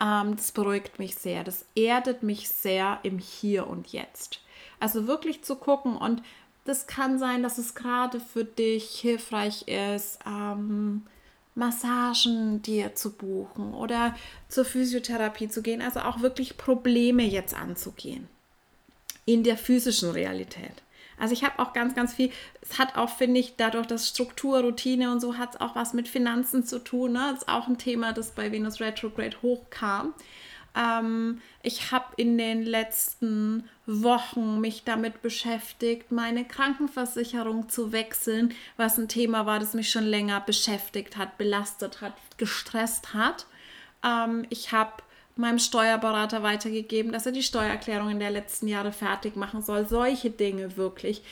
[0.00, 4.40] Ähm, das beruhigt mich sehr, das erdet mich sehr im Hier und Jetzt.
[4.80, 6.22] Also wirklich zu gucken und
[6.64, 11.02] das kann sein, dass es gerade für dich hilfreich ist, ähm,
[11.54, 14.16] Massagen dir zu buchen oder
[14.48, 18.28] zur Physiotherapie zu gehen, also auch wirklich Probleme jetzt anzugehen
[19.26, 20.82] in der physischen Realität.
[21.18, 24.60] Also ich habe auch ganz, ganz viel, es hat auch, finde ich, dadurch, dass Struktur,
[24.60, 27.12] Routine und so hat es auch was mit Finanzen zu tun.
[27.12, 27.28] Ne?
[27.30, 30.14] Das ist auch ein Thema, das bei Venus Retrograde hochkam.
[30.76, 38.98] Ähm, ich habe in den letzten Wochen mich damit beschäftigt, meine Krankenversicherung zu wechseln, was
[38.98, 43.46] ein Thema war, das mich schon länger beschäftigt hat, belastet hat, gestresst hat.
[44.04, 44.92] Ähm, ich habe
[45.36, 49.86] meinem Steuerberater weitergegeben, dass er die Steuererklärungen der letzten Jahre fertig machen soll.
[49.86, 51.22] Solche Dinge wirklich.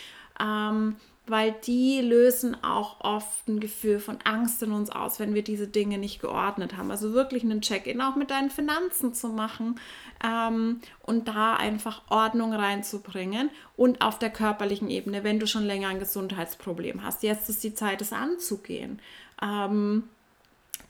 [0.41, 5.43] Ähm, weil die lösen auch oft ein Gefühl von Angst in uns aus, wenn wir
[5.43, 6.91] diese Dinge nicht geordnet haben.
[6.91, 9.79] Also wirklich einen Check-in auch mit deinen Finanzen zu machen
[10.25, 15.89] ähm, und da einfach Ordnung reinzubringen und auf der körperlichen Ebene, wenn du schon länger
[15.89, 17.23] ein Gesundheitsproblem hast.
[17.23, 19.01] Jetzt ist die Zeit, es anzugehen.
[19.41, 20.05] Ähm,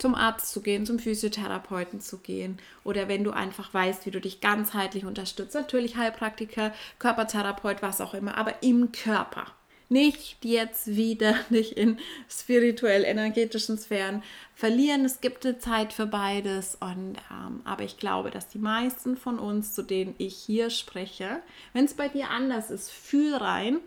[0.03, 4.21] zum Arzt zu gehen, zum Physiotherapeuten zu gehen oder wenn du einfach weißt, wie du
[4.21, 9.47] dich ganzheitlich unterstützt, natürlich Heilpraktiker, Körpertherapeut, was auch immer, aber im Körper
[9.89, 14.23] nicht jetzt wieder nicht in spirituell-energetischen Sphären
[14.55, 15.05] verlieren.
[15.05, 16.77] Es gibt eine Zeit für beides.
[16.81, 21.43] Und, ähm, aber ich glaube, dass die meisten von uns, zu denen ich hier spreche,
[21.75, 23.81] wenn es bei dir anders ist, fühl rein,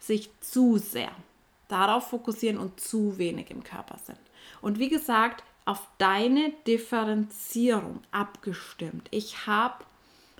[0.00, 1.12] sich zu sehr
[1.68, 4.18] darauf fokussieren und zu wenig im Körper sind.
[4.60, 9.08] Und wie gesagt, auf deine Differenzierung abgestimmt.
[9.10, 9.84] Ich habe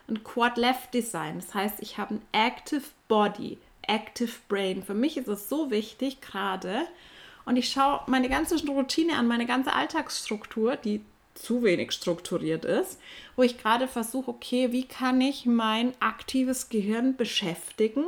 [0.09, 4.83] ein Quad Left Design, das heißt, ich habe ein Active Body, Active Brain.
[4.83, 6.87] Für mich ist es so wichtig gerade.
[7.45, 11.01] Und ich schaue meine ganze Routine an, meine ganze Alltagsstruktur, die
[11.35, 12.99] zu wenig strukturiert ist,
[13.37, 18.05] wo ich gerade versuche, okay, wie kann ich mein aktives Gehirn beschäftigen,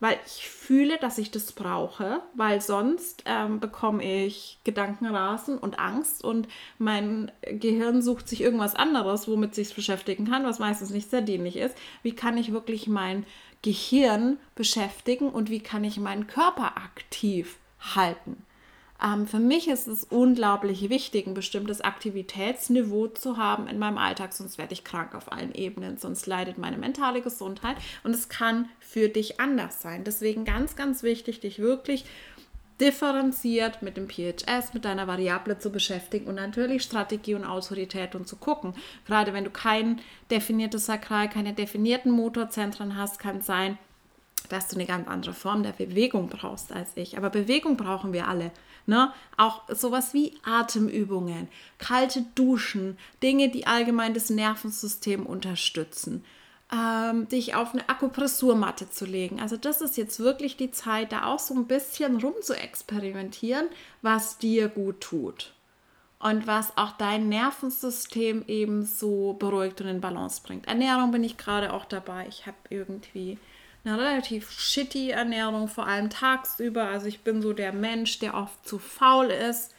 [0.00, 6.22] weil ich fühle, dass ich das brauche, weil sonst ähm, bekomme ich Gedankenrasen und Angst
[6.24, 11.22] und mein Gehirn sucht sich irgendwas anderes, womit sich beschäftigen kann, was meistens nicht sehr
[11.22, 11.76] dienlich ist.
[12.02, 13.24] Wie kann ich wirklich mein
[13.62, 17.56] Gehirn beschäftigen und wie kann ich meinen Körper aktiv
[17.94, 18.44] halten.
[19.04, 24.32] Ähm, für mich ist es unglaublich wichtig, ein bestimmtes Aktivitätsniveau zu haben in meinem Alltag,
[24.32, 28.68] sonst werde ich krank auf allen Ebenen, sonst leidet meine mentale Gesundheit und es kann
[28.80, 30.04] für dich anders sein.
[30.04, 32.06] Deswegen ganz, ganz wichtig, dich wirklich
[32.80, 38.26] differenziert mit dem PHS, mit deiner Variable zu beschäftigen und natürlich Strategie und Autorität und
[38.26, 38.74] zu gucken.
[39.06, 43.78] Gerade wenn du kein definiertes Sakral, keine definierten Motorzentren hast, kann es sein,
[44.48, 47.16] dass du eine ganz andere Form der Bewegung brauchst als ich.
[47.16, 48.50] Aber Bewegung brauchen wir alle.
[48.86, 49.12] Ne?
[49.36, 56.24] Auch sowas wie Atemübungen, kalte Duschen, Dinge, die allgemein das Nervensystem unterstützen
[56.72, 59.40] ähm, dich auf eine Akupressurmatte zu legen.
[59.40, 63.68] Also das ist jetzt wirklich die Zeit, da auch so ein bisschen rum zu experimentieren,
[64.02, 65.52] was dir gut tut
[66.18, 70.66] und was auch dein Nervensystem eben so beruhigt und in Balance bringt.
[70.66, 72.26] Ernährung bin ich gerade auch dabei.
[72.28, 73.38] Ich habe irgendwie
[73.84, 76.84] eine relativ shitty Ernährung, vor allem tagsüber.
[76.84, 79.74] Also ich bin so der Mensch, der oft zu faul ist,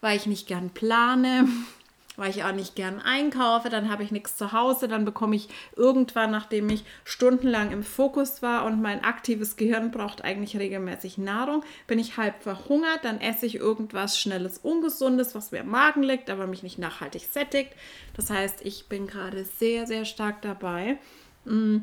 [0.00, 1.48] weil ich nicht gern plane
[2.20, 5.48] weil ich auch nicht gern einkaufe, dann habe ich nichts zu Hause, dann bekomme ich
[5.74, 11.64] irgendwann, nachdem ich stundenlang im Fokus war und mein aktives Gehirn braucht eigentlich regelmäßig Nahrung,
[11.86, 16.28] bin ich halb verhungert, dann esse ich irgendwas Schnelles, Ungesundes, was mir im Magen liegt,
[16.28, 17.72] aber mich nicht nachhaltig sättigt.
[18.14, 20.98] Das heißt, ich bin gerade sehr, sehr stark dabei,
[21.46, 21.78] mm,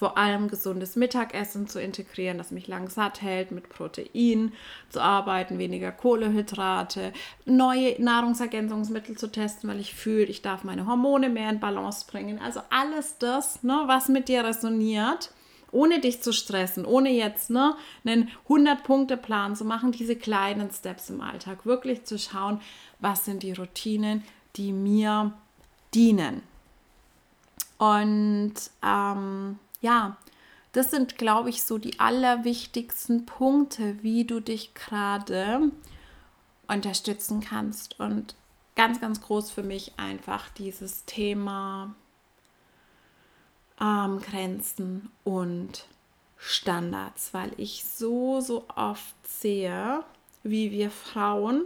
[0.00, 4.54] vor allem gesundes Mittagessen zu integrieren, das mich lang satt hält, mit Protein
[4.88, 7.12] zu arbeiten, weniger Kohlehydrate,
[7.44, 12.40] neue Nahrungsergänzungsmittel zu testen, weil ich fühle, ich darf meine Hormone mehr in Balance bringen.
[12.42, 15.34] Also alles das, ne, was mit dir resoniert
[15.72, 21.20] ohne dich zu stressen, ohne jetzt ne, einen 100-Punkte-Plan zu machen, diese kleinen Steps im
[21.20, 22.60] Alltag, wirklich zu schauen,
[22.98, 24.24] was sind die Routinen,
[24.56, 25.32] die mir
[25.94, 26.42] dienen.
[27.78, 30.16] Und ähm, ja,
[30.72, 35.72] das sind, glaube ich, so die allerwichtigsten Punkte, wie du dich gerade
[36.68, 37.98] unterstützen kannst.
[37.98, 38.36] Und
[38.76, 41.94] ganz, ganz groß für mich einfach dieses Thema
[43.80, 45.86] ähm, Grenzen und
[46.36, 50.04] Standards, weil ich so, so oft sehe,
[50.42, 51.64] wie wir Frauen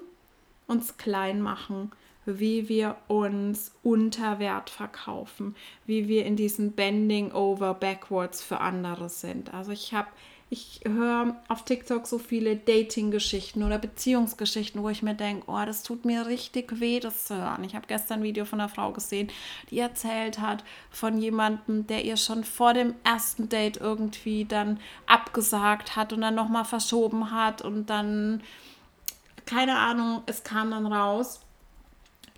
[0.66, 1.92] uns klein machen,
[2.26, 5.54] wie wir uns unter Wert verkaufen,
[5.86, 9.52] wie wir in diesem Bending over backwards für andere sind.
[9.52, 10.08] Also ich habe
[10.50, 15.82] ich höre auf TikTok so viele Dating-Geschichten oder Beziehungsgeschichten, wo ich mir denke, oh, das
[15.82, 17.64] tut mir richtig weh, das zu hören.
[17.64, 19.32] Ich habe gestern ein Video von einer Frau gesehen,
[19.70, 25.96] die erzählt hat von jemandem, der ihr schon vor dem ersten Date irgendwie dann abgesagt
[25.96, 28.40] hat und dann nochmal verschoben hat und dann,
[29.46, 31.40] keine Ahnung, es kam dann raus,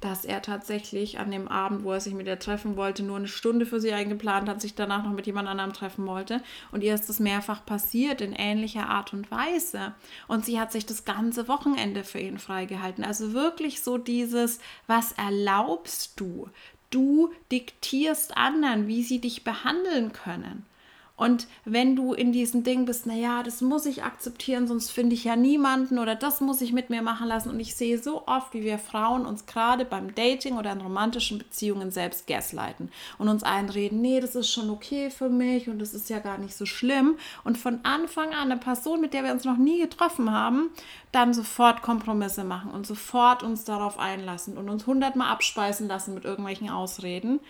[0.01, 3.29] dass er tatsächlich an dem Abend, wo er sich mit ihr treffen wollte, nur eine
[3.29, 6.43] Stunde für sie eingeplant hat, sich danach noch mit jemand anderem treffen wollte.
[6.71, 9.95] Und ihr ist das mehrfach passiert in ähnlicher Art und Weise.
[10.29, 13.05] Und sie hat sich das ganze Wochenende für ihn freigehalten.
[13.05, 16.51] Also wirklich so dieses, was erlaubst du?
[16.91, 20.67] Du diktierst anderen, wie sie dich behandeln können.
[21.16, 25.24] Und wenn du in diesem Ding bist, naja, das muss ich akzeptieren, sonst finde ich
[25.24, 27.48] ja niemanden oder das muss ich mit mir machen lassen.
[27.48, 31.38] Und ich sehe so oft, wie wir Frauen uns gerade beim Dating oder in romantischen
[31.38, 35.94] Beziehungen selbst gaslighten und uns einreden, nee, das ist schon okay für mich und das
[35.94, 37.16] ist ja gar nicht so schlimm.
[37.44, 40.68] Und von Anfang an eine Person, mit der wir uns noch nie getroffen haben,
[41.12, 46.26] dann sofort Kompromisse machen und sofort uns darauf einlassen und uns hundertmal abspeisen lassen mit
[46.26, 47.40] irgendwelchen Ausreden.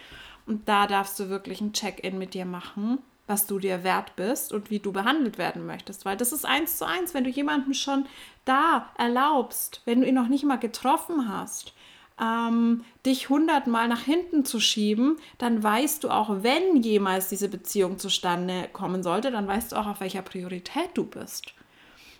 [0.47, 4.53] Und da darfst du wirklich ein Check-in mit dir machen was du dir wert bist
[4.53, 6.05] und wie du behandelt werden möchtest.
[6.05, 8.07] Weil das ist eins zu eins, wenn du jemanden schon
[8.45, 11.75] da erlaubst, wenn du ihn noch nicht mal getroffen hast,
[12.21, 17.99] ähm, dich hundertmal nach hinten zu schieben, dann weißt du auch, wenn jemals diese Beziehung
[17.99, 21.53] zustande kommen sollte, dann weißt du auch, auf welcher Priorität du bist.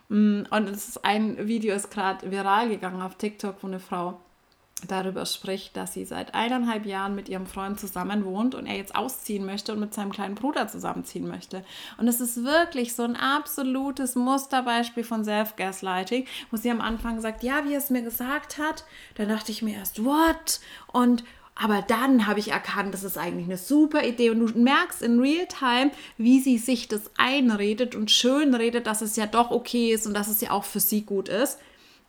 [0.09, 4.21] Mm, und es ist ein Video ist gerade viral gegangen auf TikTok, wo eine Frau
[4.87, 8.95] darüber spricht, dass sie seit eineinhalb Jahren mit ihrem Freund zusammen wohnt und er jetzt
[8.95, 11.65] ausziehen möchte und mit seinem kleinen Bruder zusammenziehen möchte.
[11.97, 17.43] Und es ist wirklich so ein absolutes Musterbeispiel von Self-Gaslighting, wo sie am Anfang sagt,
[17.43, 18.85] ja, wie er es mir gesagt hat,
[19.15, 20.61] da dachte ich mir erst, what?
[20.93, 21.25] Und
[21.59, 24.29] aber dann habe ich erkannt, das ist eigentlich eine super Idee.
[24.29, 29.17] Und du merkst in Realtime, wie sie sich das einredet und schön redet, dass es
[29.17, 31.59] ja doch okay ist und dass es ja auch für sie gut ist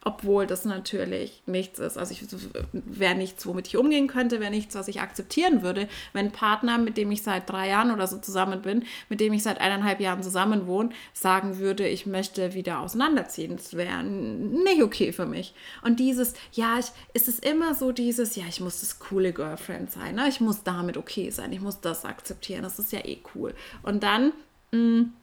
[0.08, 1.98] obwohl das natürlich nichts ist.
[1.98, 2.24] Also ich
[2.72, 5.90] wäre nichts, womit ich umgehen könnte, wäre nichts, was ich akzeptieren würde.
[6.14, 9.34] Wenn ein Partner, mit dem ich seit drei Jahren oder so zusammen bin, mit dem
[9.34, 14.82] ich seit eineinhalb Jahren zusammen wohne, sagen würde, ich möchte wieder auseinanderziehen, das wäre nicht
[14.82, 15.54] okay für mich.
[15.84, 19.92] Und dieses, ja, ich, ist es immer so dieses, ja, ich muss das coole Girlfriend
[19.92, 20.30] sein, ne?
[20.30, 23.54] ich muss damit okay sein, ich muss das akzeptieren, das ist ja eh cool.
[23.84, 24.32] Und dann
[24.72, 25.14] mh, mm,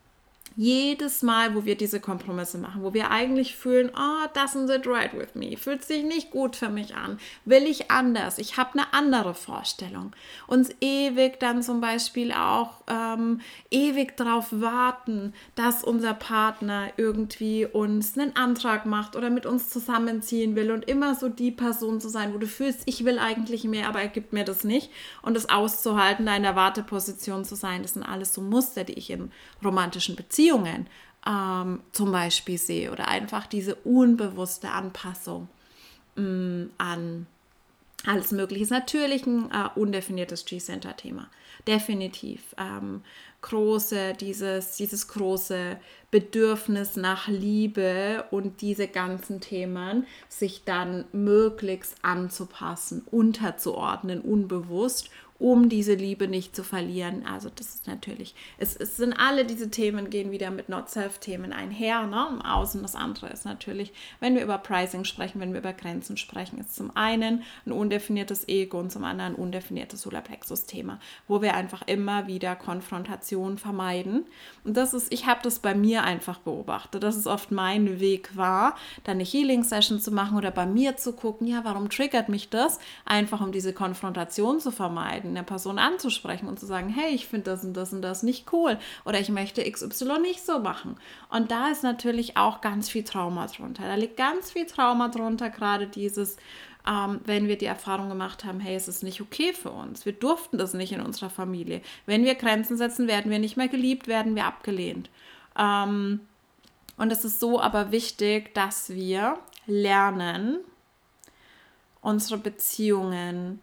[0.57, 5.13] jedes Mal, wo wir diese Kompromisse machen, wo wir eigentlich fühlen, oh, doesn't it right
[5.13, 8.93] with me, fühlt sich nicht gut für mich an, will ich anders, ich habe eine
[8.93, 10.13] andere Vorstellung.
[10.47, 13.41] Uns ewig dann zum Beispiel auch ähm,
[13.71, 20.55] ewig darauf warten, dass unser Partner irgendwie uns einen Antrag macht oder mit uns zusammenziehen
[20.55, 23.89] will und immer so die Person zu sein, wo du fühlst, ich will eigentlich mehr,
[23.89, 24.91] aber er gibt mir das nicht.
[25.23, 28.93] Und es auszuhalten, da in der Warteposition zu sein, das sind alles so Muster, die
[28.93, 29.33] ich in
[29.65, 30.87] romantischen Beziehungen Beziehungen
[31.27, 35.49] ähm, zum Beispiel sehe oder einfach diese unbewusste Anpassung
[36.17, 37.27] mh, mm, an
[38.07, 38.65] alles Mögliche.
[38.65, 41.29] Ist natürlich ein äh, undefiniertes G-Center-Thema.
[41.67, 42.55] Definitiv.
[42.59, 43.03] Ähm,
[43.41, 45.79] große, dieses, dieses große
[46.11, 55.95] Bedürfnis nach Liebe und diese ganzen Themen sich dann möglichst anzupassen, unterzuordnen, unbewusst um diese
[55.95, 57.27] Liebe nicht zu verlieren.
[57.27, 62.07] Also das ist natürlich, es, es sind alle diese Themen gehen wieder mit Not-Self-Themen einher.
[62.07, 62.27] Ne?
[62.31, 66.17] Im Außen das andere ist natürlich, wenn wir über Pricing sprechen, wenn wir über Grenzen
[66.17, 71.55] sprechen, ist zum einen ein undefiniertes Ego und zum anderen ein undefiniertes Solarplexus-Thema, wo wir
[71.55, 74.27] einfach immer wieder Konfrontation vermeiden.
[74.63, 78.37] Und das ist, ich habe das bei mir einfach beobachtet, dass es oft mein Weg
[78.37, 82.51] war, dann eine Healing-Session zu machen oder bei mir zu gucken, ja, warum triggert mich
[82.51, 82.79] das?
[83.05, 87.51] Einfach um diese Konfrontation zu vermeiden, eine Person anzusprechen und zu sagen, hey, ich finde
[87.51, 90.97] das und das und das nicht cool oder ich möchte XY nicht so machen.
[91.31, 93.85] Und da ist natürlich auch ganz viel Trauma drunter.
[93.85, 96.37] Da liegt ganz viel Trauma drunter, gerade dieses,
[96.87, 100.05] ähm, wenn wir die Erfahrung gemacht haben, hey, es ist nicht okay für uns.
[100.07, 101.81] Wir durften das nicht in unserer Familie.
[102.07, 105.11] Wenn wir Grenzen setzen, werden wir nicht mehr geliebt, werden wir abgelehnt.
[105.59, 106.21] Ähm,
[106.97, 110.59] und es ist so aber wichtig, dass wir lernen,
[112.05, 113.61] unsere Beziehungen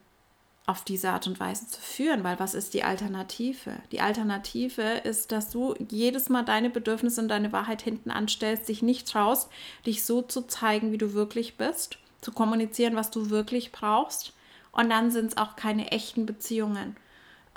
[0.67, 3.73] auf diese Art und Weise zu führen, weil was ist die Alternative?
[3.91, 8.81] Die Alternative ist, dass du jedes Mal deine Bedürfnisse und deine Wahrheit hinten anstellst, dich
[8.81, 9.49] nicht traust,
[9.85, 14.33] dich so zu zeigen, wie du wirklich bist zu kommunizieren, was du wirklich brauchst.
[14.71, 16.95] Und dann sind es auch keine echten Beziehungen.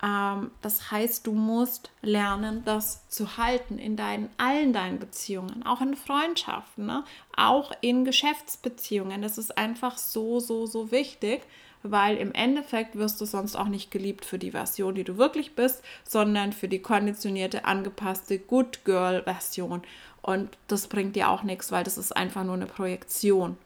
[0.02, 5.80] Ähm, das heißt, du musst lernen, das zu halten in deinen, allen deinen Beziehungen, auch
[5.80, 7.04] in Freundschaften, ne?
[7.36, 9.22] auch in Geschäftsbeziehungen.
[9.22, 11.42] Das ist einfach so, so, so wichtig,
[11.84, 15.54] weil im Endeffekt wirst du sonst auch nicht geliebt für die Version, die du wirklich
[15.54, 19.82] bist, sondern für die konditionierte, angepasste Good Girl Version.
[20.22, 23.56] Und das bringt dir auch nichts, weil das ist einfach nur eine Projektion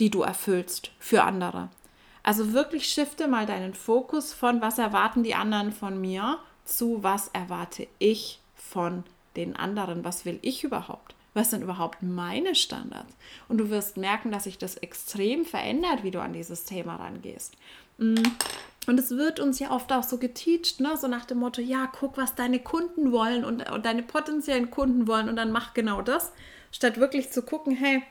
[0.00, 1.68] die du erfüllst für andere.
[2.22, 7.28] Also wirklich shifte mal deinen Fokus von, was erwarten die anderen von mir, zu, was
[7.28, 9.04] erwarte ich von
[9.36, 11.14] den anderen, was will ich überhaupt?
[11.34, 13.14] Was sind überhaupt meine Standards?
[13.48, 17.56] Und du wirst merken, dass sich das extrem verändert, wie du an dieses Thema rangehst.
[17.98, 18.22] Mm.
[18.86, 20.96] Und es wird uns ja oft auch so geteacht, ne?
[20.96, 25.06] so nach dem Motto, ja, guck, was deine Kunden wollen und, und deine potenziellen Kunden
[25.06, 26.32] wollen und dann mach genau das,
[26.72, 28.02] statt wirklich zu gucken, hey,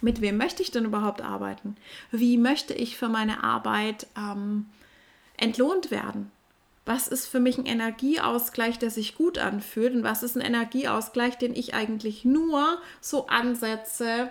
[0.00, 1.76] mit wem möchte ich denn überhaupt arbeiten?
[2.10, 4.66] Wie möchte ich für meine Arbeit ähm,
[5.36, 6.30] entlohnt werden?
[6.86, 9.94] Was ist für mich ein Energieausgleich, der sich gut anfühlt?
[9.94, 14.30] Und was ist ein Energieausgleich, den ich eigentlich nur so ansetze,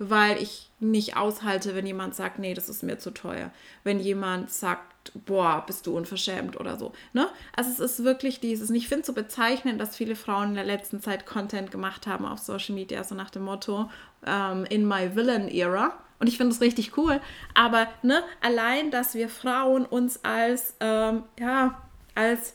[0.00, 3.50] weil ich nicht aushalte, wenn jemand sagt, nee, das ist mir zu teuer.
[3.84, 6.92] Wenn jemand sagt, boah, bist du unverschämt oder so.
[7.12, 7.28] Ne?
[7.54, 10.64] Also es ist wirklich dieses, ich finde es so bezeichnend, dass viele Frauen in der
[10.64, 13.90] letzten Zeit Content gemacht haben auf Social Media, so nach dem Motto,
[14.26, 15.98] ähm, in my villain era.
[16.18, 17.20] Und ich finde es richtig cool.
[17.54, 21.82] Aber ne, allein, dass wir Frauen uns als, ähm, ja,
[22.14, 22.54] als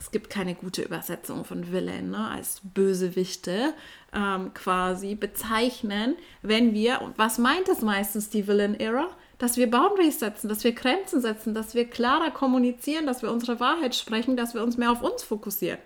[0.00, 3.74] es gibt keine gute Übersetzung von Villain, ne, als Bösewichte
[4.14, 9.08] ähm, quasi bezeichnen, wenn wir, und was meint es meistens die Villain-Era?
[9.38, 13.60] Dass wir Boundaries setzen, dass wir Grenzen setzen, dass wir klarer kommunizieren, dass wir unsere
[13.60, 15.78] Wahrheit sprechen, dass wir uns mehr auf uns fokussieren.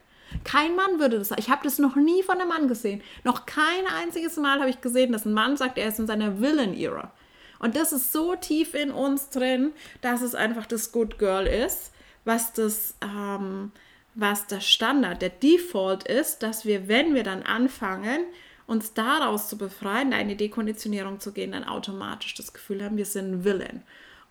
[0.45, 1.31] Kein Mann würde das.
[1.37, 3.03] Ich habe das noch nie von einem Mann gesehen.
[3.25, 6.41] Noch kein einziges Mal habe ich gesehen, dass ein Mann sagt, er ist in seiner
[6.41, 7.13] Villain-Era.
[7.59, 11.93] Und das ist so tief in uns drin, dass es einfach das Good Girl ist,
[12.25, 13.73] was das, ähm,
[14.15, 18.25] was der Standard, der Default ist, dass wir, wenn wir dann anfangen,
[18.67, 23.45] uns daraus zu befreien, eine Dekonditionierung zu gehen, dann automatisch das Gefühl haben, wir sind
[23.45, 23.83] Villain.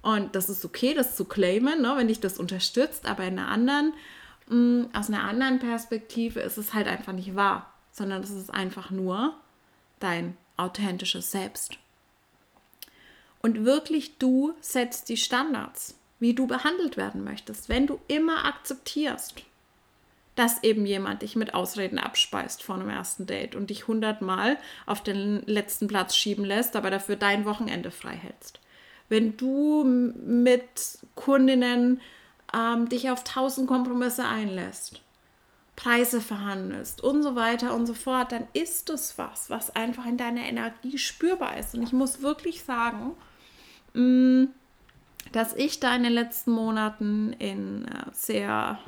[0.02, 3.50] Und das ist okay, das zu claimen, ne, wenn dich das unterstützt, aber in einer
[3.50, 3.94] anderen,
[4.48, 8.52] mh, mm, aus einer anderen Perspektive ist es halt einfach nicht wahr, sondern es ist
[8.52, 9.36] einfach nur
[10.00, 11.78] dein authentisches Selbst.
[13.42, 19.43] Und wirklich du setzt die Standards, wie du behandelt werden möchtest, wenn du immer akzeptierst,
[20.36, 25.03] dass eben jemand dich mit Ausreden abspeist vor einem ersten Date und dich hundertmal auf
[25.03, 28.59] den letzten Platz schieben lässt, aber dafür dein Wochenende frei hältst.
[29.09, 31.99] Wenn du mit Kundinnen
[32.53, 35.01] ähm, dich auf tausend Kompromisse einlässt,
[35.76, 40.17] Preise verhandelst und so weiter und so fort, dann ist das was, was einfach in
[40.17, 41.74] deiner Energie spürbar ist.
[41.74, 43.15] Und ich muss wirklich sagen,
[43.95, 44.45] mm,
[45.32, 48.79] dass ich da in den letzten Monaten in äh, sehr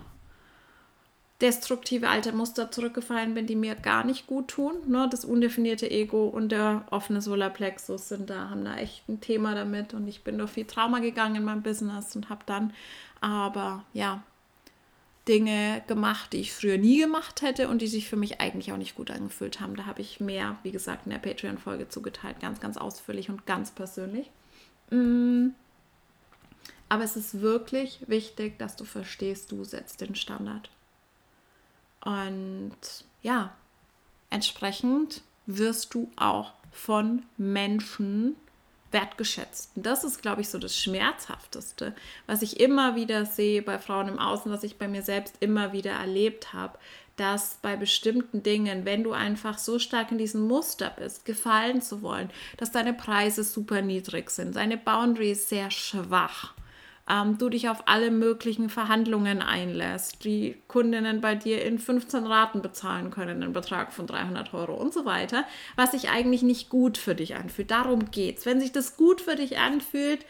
[1.42, 4.76] destruktive alte Muster zurückgefallen bin, die mir gar nicht gut tun.
[4.88, 5.10] Ne?
[5.12, 9.94] Das undefinierte Ego und der offene Solarplexus sind da, haben da echt ein Thema damit
[9.94, 12.74] und ich bin durch viel Trauma gegangen in meinem Business und habe dann
[13.20, 14.24] aber ja
[15.28, 18.78] Dinge gemacht, die ich früher nie gemacht hätte und die sich für mich eigentlich auch
[18.78, 19.76] nicht gut angefühlt haben.
[19.76, 23.72] Da habe ich mehr, wie gesagt, in der Patreon-Folge zugeteilt, ganz, ganz ausführlich und ganz
[23.72, 24.30] persönlich.
[24.92, 25.50] Mm.
[26.94, 30.70] Aber es ist wirklich wichtig, dass du verstehst, du setzt den Standard.
[32.06, 32.78] Und
[33.24, 33.56] ja,
[34.30, 38.36] entsprechend wirst du auch von Menschen
[38.92, 39.72] wertgeschätzt.
[39.76, 41.96] Und das ist, glaube ich, so das Schmerzhafteste,
[42.28, 45.74] was ich immer wieder sehe bei Frauen im Außen, was ich bei mir selbst immer
[45.74, 46.78] wieder erlebt habe,
[47.16, 52.04] dass bei bestimmten Dingen, wenn du einfach so stark in diesem Muster bist, gefallen zu
[52.04, 56.53] wollen, dass deine Preise super niedrig sind, deine Boundaries sehr schwach,
[57.10, 62.62] ähm, du dich auf alle möglichen Verhandlungen einlässt, die Kundinnen bei dir in 15 Raten
[62.62, 65.44] bezahlen können, einen Betrag von 300 Euro und so weiter,
[65.76, 67.72] was sich eigentlich nicht gut für dich anfühlt.
[67.72, 68.46] Darum geht's.
[68.46, 70.26] Wenn sich das gut für dich anfühlt,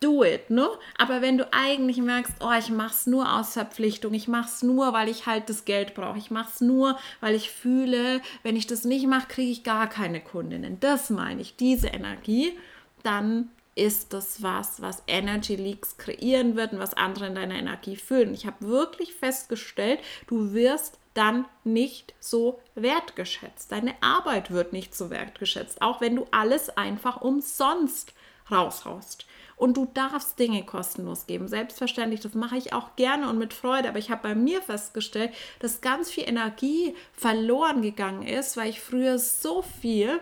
[0.00, 0.68] do it, ne?
[0.98, 5.08] Aber wenn du eigentlich merkst, oh, ich mach's nur aus Verpflichtung, ich mach's nur, weil
[5.08, 9.06] ich halt das Geld brauche, ich mach's nur, weil ich fühle, wenn ich das nicht
[9.06, 10.80] mache, kriege ich gar keine Kundinnen.
[10.80, 12.58] Das meine ich, diese Energie,
[13.04, 17.96] dann ist das was, was Energy Leaks kreieren wird und was andere in deiner Energie
[17.96, 18.34] fühlen.
[18.34, 23.72] Ich habe wirklich festgestellt, du wirst dann nicht so wertgeschätzt.
[23.72, 28.14] Deine Arbeit wird nicht so wertgeschätzt, auch wenn du alles einfach umsonst
[28.50, 29.26] raushaust.
[29.56, 31.46] Und du darfst Dinge kostenlos geben.
[31.46, 33.88] Selbstverständlich, das mache ich auch gerne und mit Freude.
[33.88, 38.80] Aber ich habe bei mir festgestellt, dass ganz viel Energie verloren gegangen ist, weil ich
[38.80, 40.18] früher so viel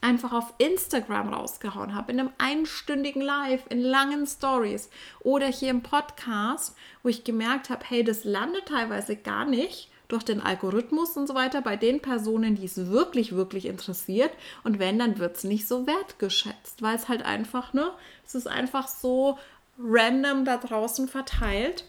[0.00, 4.90] einfach auf Instagram rausgehauen habe, in einem einstündigen Live, in langen Stories
[5.20, 10.22] oder hier im Podcast, wo ich gemerkt habe, hey, das landet teilweise gar nicht durch
[10.22, 14.32] den Algorithmus und so weiter bei den Personen, die es wirklich, wirklich interessiert.
[14.64, 17.90] Und wenn, dann wird es nicht so wertgeschätzt, weil es halt einfach, ne,
[18.26, 19.38] es ist einfach so
[19.78, 21.84] random da draußen verteilt.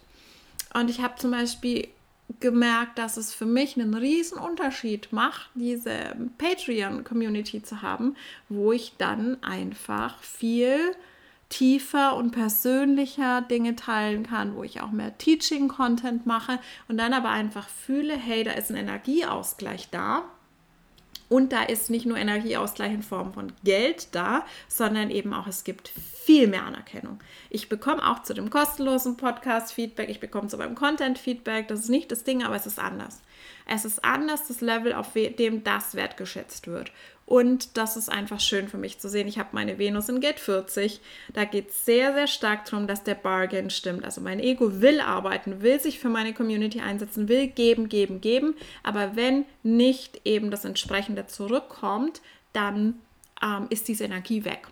[0.73, 1.87] Und ich habe zum Beispiel
[2.39, 8.15] gemerkt, dass es für mich einen riesen Unterschied macht, diese Patreon-Community zu haben,
[8.47, 10.95] wo ich dann einfach viel
[11.49, 17.29] tiefer und persönlicher Dinge teilen kann, wo ich auch mehr Teaching-Content mache und dann aber
[17.29, 20.23] einfach fühle, hey, da ist ein Energieausgleich da
[21.29, 25.63] und da ist nicht nur Energieausgleich in Form von Geld da, sondern eben auch, es
[25.63, 27.19] gibt viel mehr Anerkennung.
[27.49, 31.67] Ich bekomme auch zu dem kostenlosen Podcast Feedback, ich bekomme zu meinem Content Feedback.
[31.67, 33.21] Das ist nicht das Ding, aber es ist anders.
[33.67, 36.91] Es ist anders das Level, auf dem das wertgeschätzt wird.
[37.29, 39.27] Und das ist einfach schön für mich zu sehen.
[39.27, 40.99] Ich habe meine Venus in Gate 40.
[41.31, 44.03] Da geht es sehr, sehr stark darum, dass der Bargain stimmt.
[44.03, 48.55] Also mein Ego will arbeiten, will sich für meine Community einsetzen, will geben, geben, geben.
[48.81, 52.19] Aber wenn nicht eben das entsprechende zurückkommt,
[52.51, 52.99] dann
[53.43, 54.67] ähm, ist diese Energie weg.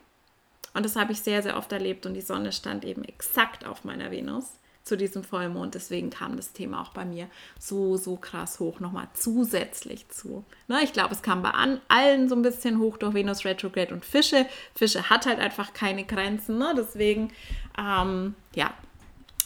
[0.74, 2.08] Und das habe ich sehr, sehr oft erlebt.
[2.08, 4.54] Und die Sonne stand eben exakt auf meiner Venus
[4.88, 5.76] zu diesem Vollmond.
[5.76, 7.28] Deswegen kam das Thema auch bei mir
[7.60, 10.44] so, so krass hoch, nochmal zusätzlich zu.
[10.68, 13.94] Ne, ich glaube, es kam bei an, allen so ein bisschen hoch durch Venus Retrograde
[13.94, 14.46] und Fische.
[14.76, 16.58] Fische hat halt einfach keine Grenzen.
[16.58, 16.74] Ne?
[16.76, 17.32] Deswegen,
[17.78, 18.74] ähm, ja,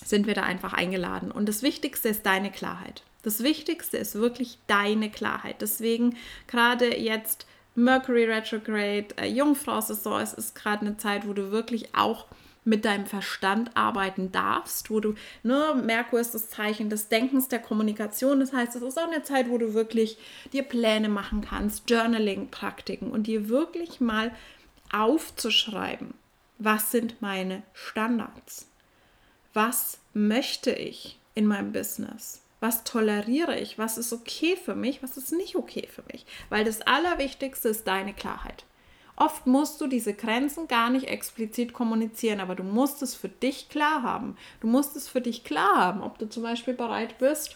[0.04, 1.32] sind wir da einfach eingeladen.
[1.32, 3.04] Und das Wichtigste ist deine Klarheit.
[3.24, 5.62] Das Wichtigste ist wirklich deine Klarheit.
[5.62, 6.18] Deswegen
[6.48, 12.26] gerade jetzt Mercury Retrograde, äh, Jungfrau-Saison, es ist gerade eine Zeit, wo du wirklich auch
[12.64, 17.60] mit deinem Verstand arbeiten darfst, wo du, ne, Merkur ist das Zeichen des Denkens, der
[17.60, 18.40] Kommunikation.
[18.40, 20.18] Das heißt, es ist auch eine Zeit, wo du wirklich
[20.54, 24.32] dir Pläne machen kannst, Journaling-Praktiken und dir wirklich mal
[24.92, 26.14] aufzuschreiben,
[26.60, 28.68] was sind meine Standards?
[29.54, 32.42] Was möchte ich in meinem Business?
[32.60, 33.80] Was toleriere ich?
[33.80, 35.02] Was ist okay für mich?
[35.02, 36.26] Was ist nicht okay für mich?
[36.50, 38.64] Weil das Allerwichtigste ist deine Klarheit.
[39.22, 43.70] Oft musst du diese Grenzen gar nicht explizit kommunizieren, aber du musst es für dich
[43.70, 44.36] klar haben.
[44.62, 47.56] Du musst es für dich klar haben, ob du zum Beispiel bereit bist,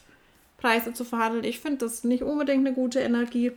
[0.60, 1.44] Preise zu verhandeln.
[1.44, 3.52] Ich finde das nicht unbedingt eine gute Energie.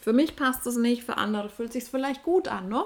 [0.00, 2.84] Für mich passt es nicht, für andere fühlt es sich vielleicht gut an, ne?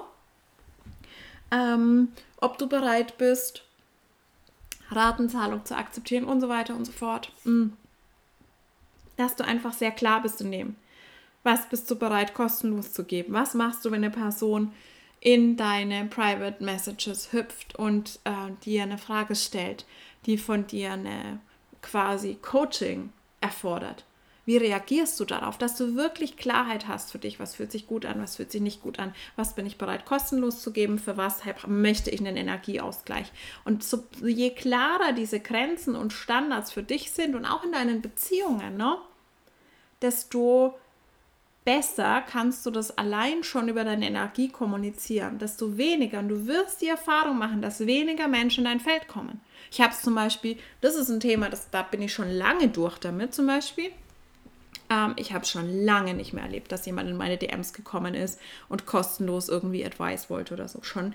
[1.51, 3.61] Ähm, ob du bereit bist,
[4.89, 7.31] Ratenzahlung zu akzeptieren und so weiter und so fort.
[7.43, 7.73] Mm.
[9.17, 10.75] Dass du einfach sehr klar bist in dem.
[11.43, 13.33] Was bist du bereit kostenlos zu geben?
[13.33, 14.73] Was machst du, wenn eine Person
[15.19, 19.85] in deine Private Messages hüpft und äh, dir eine Frage stellt,
[20.25, 21.39] die von dir eine
[21.81, 24.05] quasi Coaching erfordert?
[24.45, 27.39] Wie reagierst du darauf, dass du wirklich Klarheit hast für dich?
[27.39, 29.13] Was fühlt sich gut an, was fühlt sich nicht gut an?
[29.35, 30.97] Was bin ich bereit kostenlos zu geben?
[30.97, 33.31] Für was möchte ich einen Energieausgleich?
[33.65, 38.01] Und so, je klarer diese Grenzen und Standards für dich sind und auch in deinen
[38.01, 38.97] Beziehungen, ne,
[40.01, 40.77] desto
[41.63, 46.81] besser kannst du das allein schon über deine Energie kommunizieren, desto weniger, und du wirst
[46.81, 49.41] die Erfahrung machen, dass weniger Menschen in dein Feld kommen.
[49.71, 52.67] Ich habe es zum Beispiel, das ist ein Thema, das, da bin ich schon lange
[52.67, 53.91] durch damit zum Beispiel.
[54.89, 58.39] Ähm, ich habe schon lange nicht mehr erlebt, dass jemand in meine DMs gekommen ist
[58.67, 60.81] und kostenlos irgendwie Advice wollte oder so.
[60.81, 61.13] Schon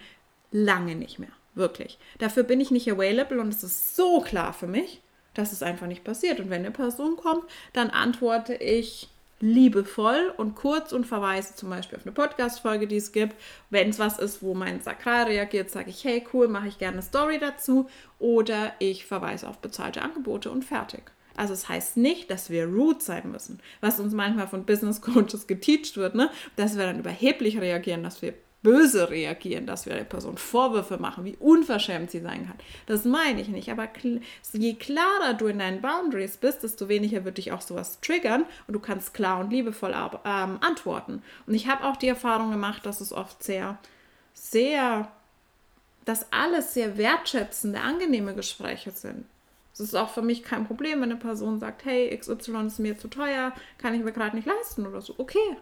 [0.53, 1.99] lange nicht mehr, wirklich.
[2.19, 5.03] Dafür bin ich nicht available und es ist so klar für mich,
[5.35, 6.39] dass es einfach nicht passiert.
[6.39, 9.11] Und wenn eine Person kommt, dann antworte ich
[9.41, 13.37] liebevoll und kurz und verweise zum Beispiel auf eine Podcast-Folge, die es gibt.
[13.71, 16.95] Wenn es was ist, wo mein Sakral reagiert, sage ich, hey, cool, mache ich gerne
[16.95, 17.89] eine Story dazu.
[18.19, 21.11] Oder ich verweise auf bezahlte Angebote und fertig.
[21.37, 25.03] Also es das heißt nicht, dass wir rude sein müssen, was uns manchmal von Business
[25.03, 26.31] Coaches geteacht wird, ne?
[26.57, 28.33] dass wir dann überheblich reagieren, dass wir
[28.63, 32.57] böse reagieren, dass wir der Person Vorwürfe machen, wie unverschämt sie sein kann.
[32.87, 33.71] Das meine ich nicht.
[33.71, 33.89] Aber
[34.53, 38.75] je klarer du in deinen Boundaries bist, desto weniger wird dich auch sowas triggern und
[38.75, 41.23] du kannst klar und liebevoll ähm, antworten.
[41.47, 43.79] Und ich habe auch die Erfahrung gemacht, dass es oft sehr,
[44.35, 45.13] sehr,
[46.05, 49.27] dass alles sehr wertschätzende, angenehme Gespräche sind.
[49.73, 52.97] Es ist auch für mich kein Problem, wenn eine Person sagt, hey, XY ist mir
[52.99, 55.15] zu teuer, kann ich mir gerade nicht leisten oder so.
[55.19, 55.57] Okay,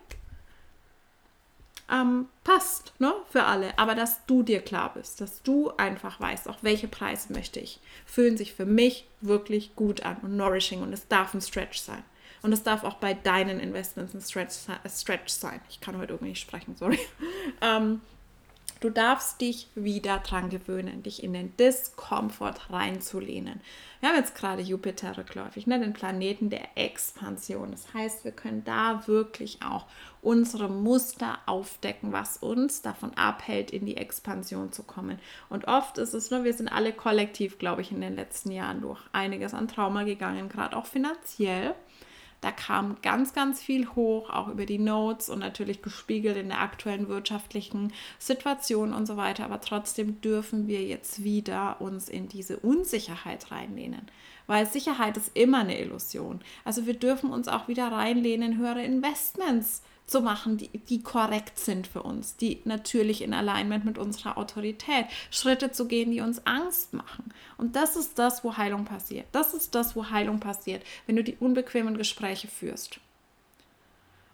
[1.90, 3.78] ähm, passt ne, für alle.
[3.78, 7.80] Aber dass du dir klar bist, dass du einfach weißt, auch welche Preise möchte ich,
[8.06, 12.04] fühlen sich für mich wirklich gut an und nourishing und es darf ein Stretch sein.
[12.42, 14.54] Und es darf auch bei deinen Investments ein Stretch,
[14.86, 15.62] Stretch sein.
[15.70, 16.98] Ich kann heute irgendwie nicht sprechen, sorry.
[17.60, 18.00] Ähm,
[18.84, 23.62] Du darfst dich wieder dran gewöhnen, dich in den Diskomfort reinzulehnen.
[24.00, 27.70] Wir haben jetzt gerade Jupiter rückläufig, ne, den Planeten der Expansion.
[27.70, 29.86] Das heißt, wir können da wirklich auch
[30.20, 35.18] unsere Muster aufdecken, was uns davon abhält, in die Expansion zu kommen.
[35.48, 38.50] Und oft ist es nur, ne, wir sind alle kollektiv, glaube ich, in den letzten
[38.50, 41.74] Jahren durch einiges an Trauma gegangen, gerade auch finanziell.
[42.44, 46.60] Da kam ganz, ganz viel hoch, auch über die Notes und natürlich gespiegelt in der
[46.60, 49.46] aktuellen wirtschaftlichen Situation und so weiter.
[49.46, 54.02] Aber trotzdem dürfen wir jetzt wieder uns in diese Unsicherheit reinlehnen.
[54.46, 56.40] Weil Sicherheit ist immer eine Illusion.
[56.66, 61.86] Also wir dürfen uns auch wieder reinlehnen, höhere Investments zu machen, die, die korrekt sind
[61.86, 66.92] für uns, die natürlich in Alignment mit unserer Autorität, Schritte zu gehen, die uns Angst
[66.92, 67.32] machen.
[67.56, 69.26] Und das ist das, wo Heilung passiert.
[69.32, 73.00] Das ist das, wo Heilung passiert, wenn du die unbequemen Gespräche führst.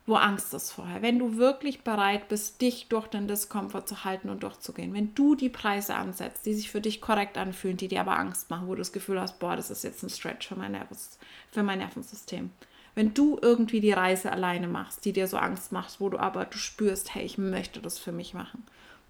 [0.06, 1.02] Wo Angst ist vorher.
[1.02, 4.92] Wenn du wirklich bereit bist, dich durch den Diskomfort zu halten und durchzugehen.
[4.92, 8.50] Wenn du die Preise ansetzt, die sich für dich korrekt anfühlen, die dir aber Angst
[8.50, 11.18] machen, wo du das Gefühl hast, boah, das ist jetzt ein Stretch für mein, Nervus,
[11.52, 12.50] für mein Nervensystem
[12.94, 16.44] wenn du irgendwie die Reise alleine machst, die dir so Angst macht, wo du aber
[16.44, 18.64] du spürst, hey, ich möchte das für mich machen.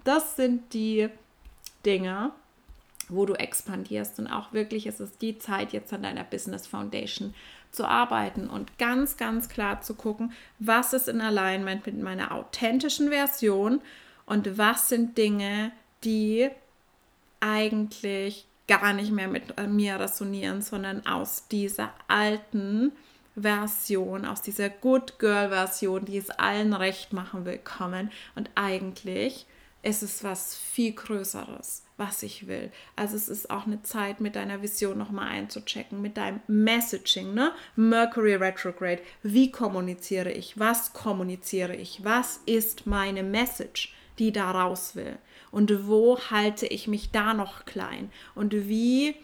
[0.05, 1.09] Das sind die
[1.85, 2.33] Dinge,
[3.09, 7.35] wo du expandierst und auch wirklich ist es die Zeit jetzt an deiner Business Foundation
[7.73, 13.09] zu arbeiten und ganz, ganz klar zu gucken, was ist in Alignment mit meiner authentischen
[13.09, 13.81] Version
[14.27, 15.73] und was sind Dinge,
[16.05, 16.51] die
[17.41, 22.93] eigentlich gar nicht mehr mit mir resonieren, sondern aus dieser alten
[23.43, 28.11] Version, aus dieser Good Girl Version, die es allen recht machen will, kommen.
[28.35, 29.47] Und eigentlich
[29.83, 32.71] ist es was viel Größeres, was ich will.
[32.97, 37.53] Also es ist auch eine Zeit, mit deiner Vision nochmal einzuchecken, mit deinem Messaging, ne?
[37.77, 39.03] Mercury Retrograde.
[39.23, 40.59] Wie kommuniziere ich?
[40.59, 42.05] Was kommuniziere ich?
[42.05, 45.17] Was ist meine Message, die da raus will?
[45.51, 48.13] Und wo halte ich mich da noch klein?
[48.35, 49.17] Und wie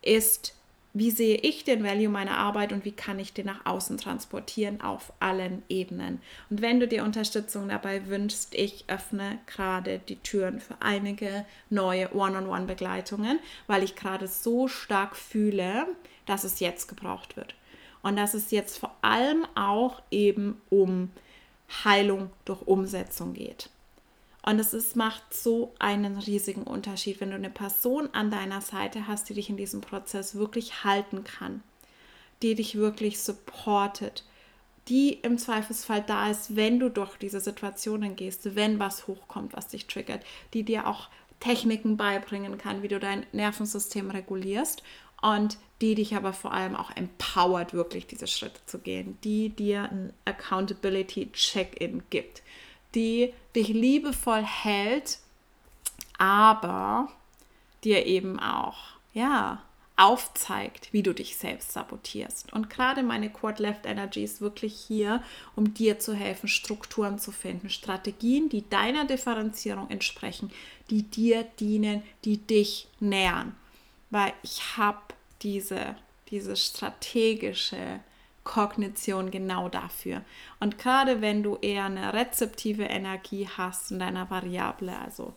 [0.00, 0.55] ist
[0.98, 4.80] wie sehe ich den Value meiner Arbeit und wie kann ich den nach außen transportieren
[4.80, 6.22] auf allen Ebenen.
[6.48, 12.14] Und wenn du dir Unterstützung dabei wünschst, ich öffne gerade die Türen für einige neue
[12.14, 15.86] One-on-One-Begleitungen, weil ich gerade so stark fühle,
[16.24, 17.54] dass es jetzt gebraucht wird.
[18.02, 21.10] Und dass es jetzt vor allem auch eben um
[21.84, 23.68] Heilung durch Umsetzung geht.
[24.46, 29.08] Und es ist, macht so einen riesigen Unterschied, wenn du eine Person an deiner Seite
[29.08, 31.64] hast, die dich in diesem Prozess wirklich halten kann,
[32.42, 34.24] die dich wirklich supportet,
[34.86, 39.66] die im Zweifelsfall da ist, wenn du durch diese Situationen gehst, wenn was hochkommt, was
[39.66, 40.24] dich triggert,
[40.54, 41.08] die dir auch
[41.40, 44.84] Techniken beibringen kann, wie du dein Nervensystem regulierst
[45.22, 49.90] und die dich aber vor allem auch empowert, wirklich diese Schritte zu gehen, die dir
[49.90, 52.42] ein Accountability Check-in gibt
[52.96, 55.18] die dich liebevoll hält,
[56.18, 57.08] aber
[57.84, 58.78] dir eben auch,
[59.12, 59.62] ja,
[59.96, 62.52] aufzeigt, wie du dich selbst sabotierst.
[62.52, 65.22] Und gerade meine Quad Left Energy ist wirklich hier,
[65.54, 70.50] um dir zu helfen, Strukturen zu finden, Strategien, die deiner Differenzierung entsprechen,
[70.90, 73.56] die dir dienen, die dich nähern.
[74.10, 75.00] Weil ich habe
[75.42, 75.96] diese,
[76.30, 78.00] diese strategische
[78.46, 80.22] Kognition genau dafür.
[80.60, 85.34] Und gerade wenn du eher eine rezeptive Energie hast in deiner Variable, also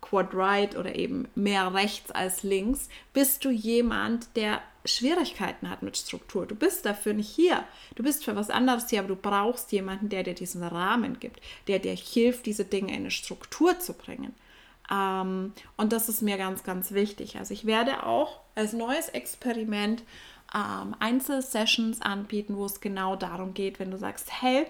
[0.00, 5.96] Quad Right oder eben mehr rechts als links, bist du jemand, der Schwierigkeiten hat mit
[5.96, 6.46] Struktur.
[6.46, 7.64] Du bist dafür nicht hier.
[7.94, 11.40] Du bist für was anderes hier, aber du brauchst jemanden, der dir diesen Rahmen gibt,
[11.68, 14.34] der dir hilft, diese Dinge in eine Struktur zu bringen.
[14.90, 17.36] Ähm, und das ist mir ganz, ganz wichtig.
[17.36, 20.04] Also ich werde auch als neues Experiment
[20.54, 24.66] ähm, Einzelsessions anbieten, wo es genau darum geht, wenn du sagst, hey,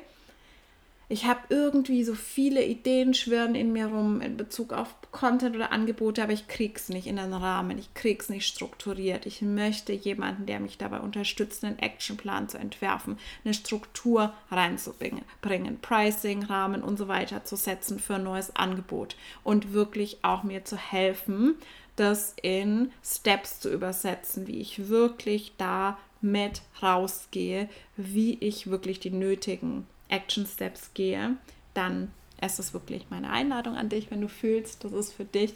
[1.09, 5.71] ich habe irgendwie so viele Ideen schwirren in mir rum in Bezug auf Content oder
[5.71, 9.25] Angebote, aber ich krieg's nicht in den Rahmen, ich krieg's nicht strukturiert.
[9.25, 15.79] Ich möchte jemanden, der mich dabei unterstützt, einen Actionplan zu entwerfen, eine Struktur reinzubringen, bringen,
[15.81, 20.65] Pricing, Rahmen und so weiter zu setzen für ein neues Angebot und wirklich auch mir
[20.65, 21.55] zu helfen,
[21.97, 29.11] das in Steps zu übersetzen, wie ich wirklich da mit rausgehe, wie ich wirklich die
[29.11, 31.37] nötigen Action Steps gehe,
[31.75, 35.55] dann ist es wirklich meine Einladung an dich, wenn du fühlst, das ist für dich,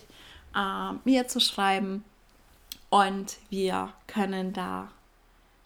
[0.54, 2.04] äh, mir zu schreiben.
[2.88, 4.90] Und wir können da,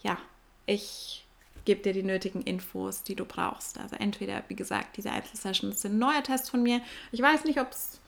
[0.02, 0.18] ja,
[0.66, 1.24] ich
[1.64, 3.78] gebe dir die nötigen Infos, die du brauchst.
[3.78, 6.82] Also entweder, wie gesagt, diese Einzelsessions sind ein neuer Test von mir.
[7.12, 8.00] Ich weiß nicht, ob es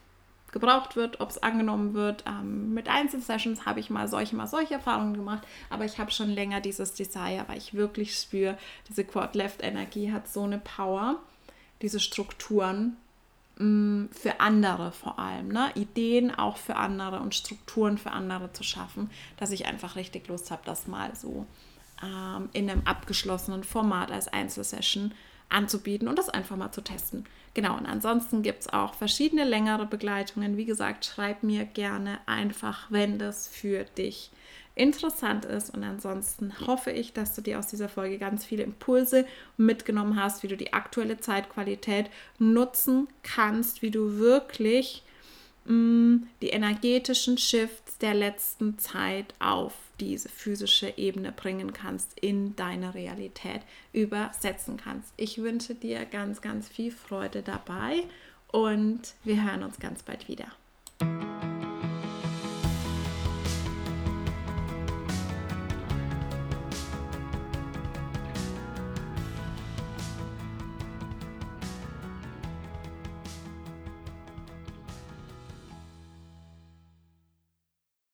[0.59, 2.24] gebraucht wird, ob es angenommen wird.
[2.26, 6.30] Ähm, mit Einzelsessions habe ich mal solche, mal solche Erfahrungen gemacht, aber ich habe schon
[6.30, 8.57] länger dieses Desire, weil ich wirklich spüre,
[8.88, 11.16] diese Quad-Left-Energie hat so eine Power,
[11.82, 12.96] diese Strukturen
[13.59, 15.70] mh, mm, für andere vor allem, ne?
[15.74, 20.50] Ideen auch für andere und Strukturen für andere zu schaffen, dass ich einfach richtig Lust
[20.50, 21.44] habe, das mal so
[22.02, 25.12] ähm, in einem abgeschlossenen Format als Einzelsession
[25.49, 27.24] anzubieten und das einfach mal zu testen.
[27.55, 30.57] Genau, und ansonsten gibt es auch verschiedene längere Begleitungen.
[30.57, 34.30] Wie gesagt, schreib mir gerne einfach, wenn das für dich
[34.74, 35.74] interessant ist.
[35.74, 39.26] Und ansonsten hoffe ich, dass du dir aus dieser Folge ganz viele Impulse
[39.57, 45.03] mitgenommen hast, wie du die aktuelle Zeitqualität nutzen kannst, wie du wirklich
[45.68, 53.62] die energetischen Shifts der letzten Zeit auf diese physische Ebene bringen kannst, in deine Realität
[53.92, 55.12] übersetzen kannst.
[55.16, 58.04] Ich wünsche dir ganz, ganz viel Freude dabei
[58.48, 60.46] und wir hören uns ganz bald wieder.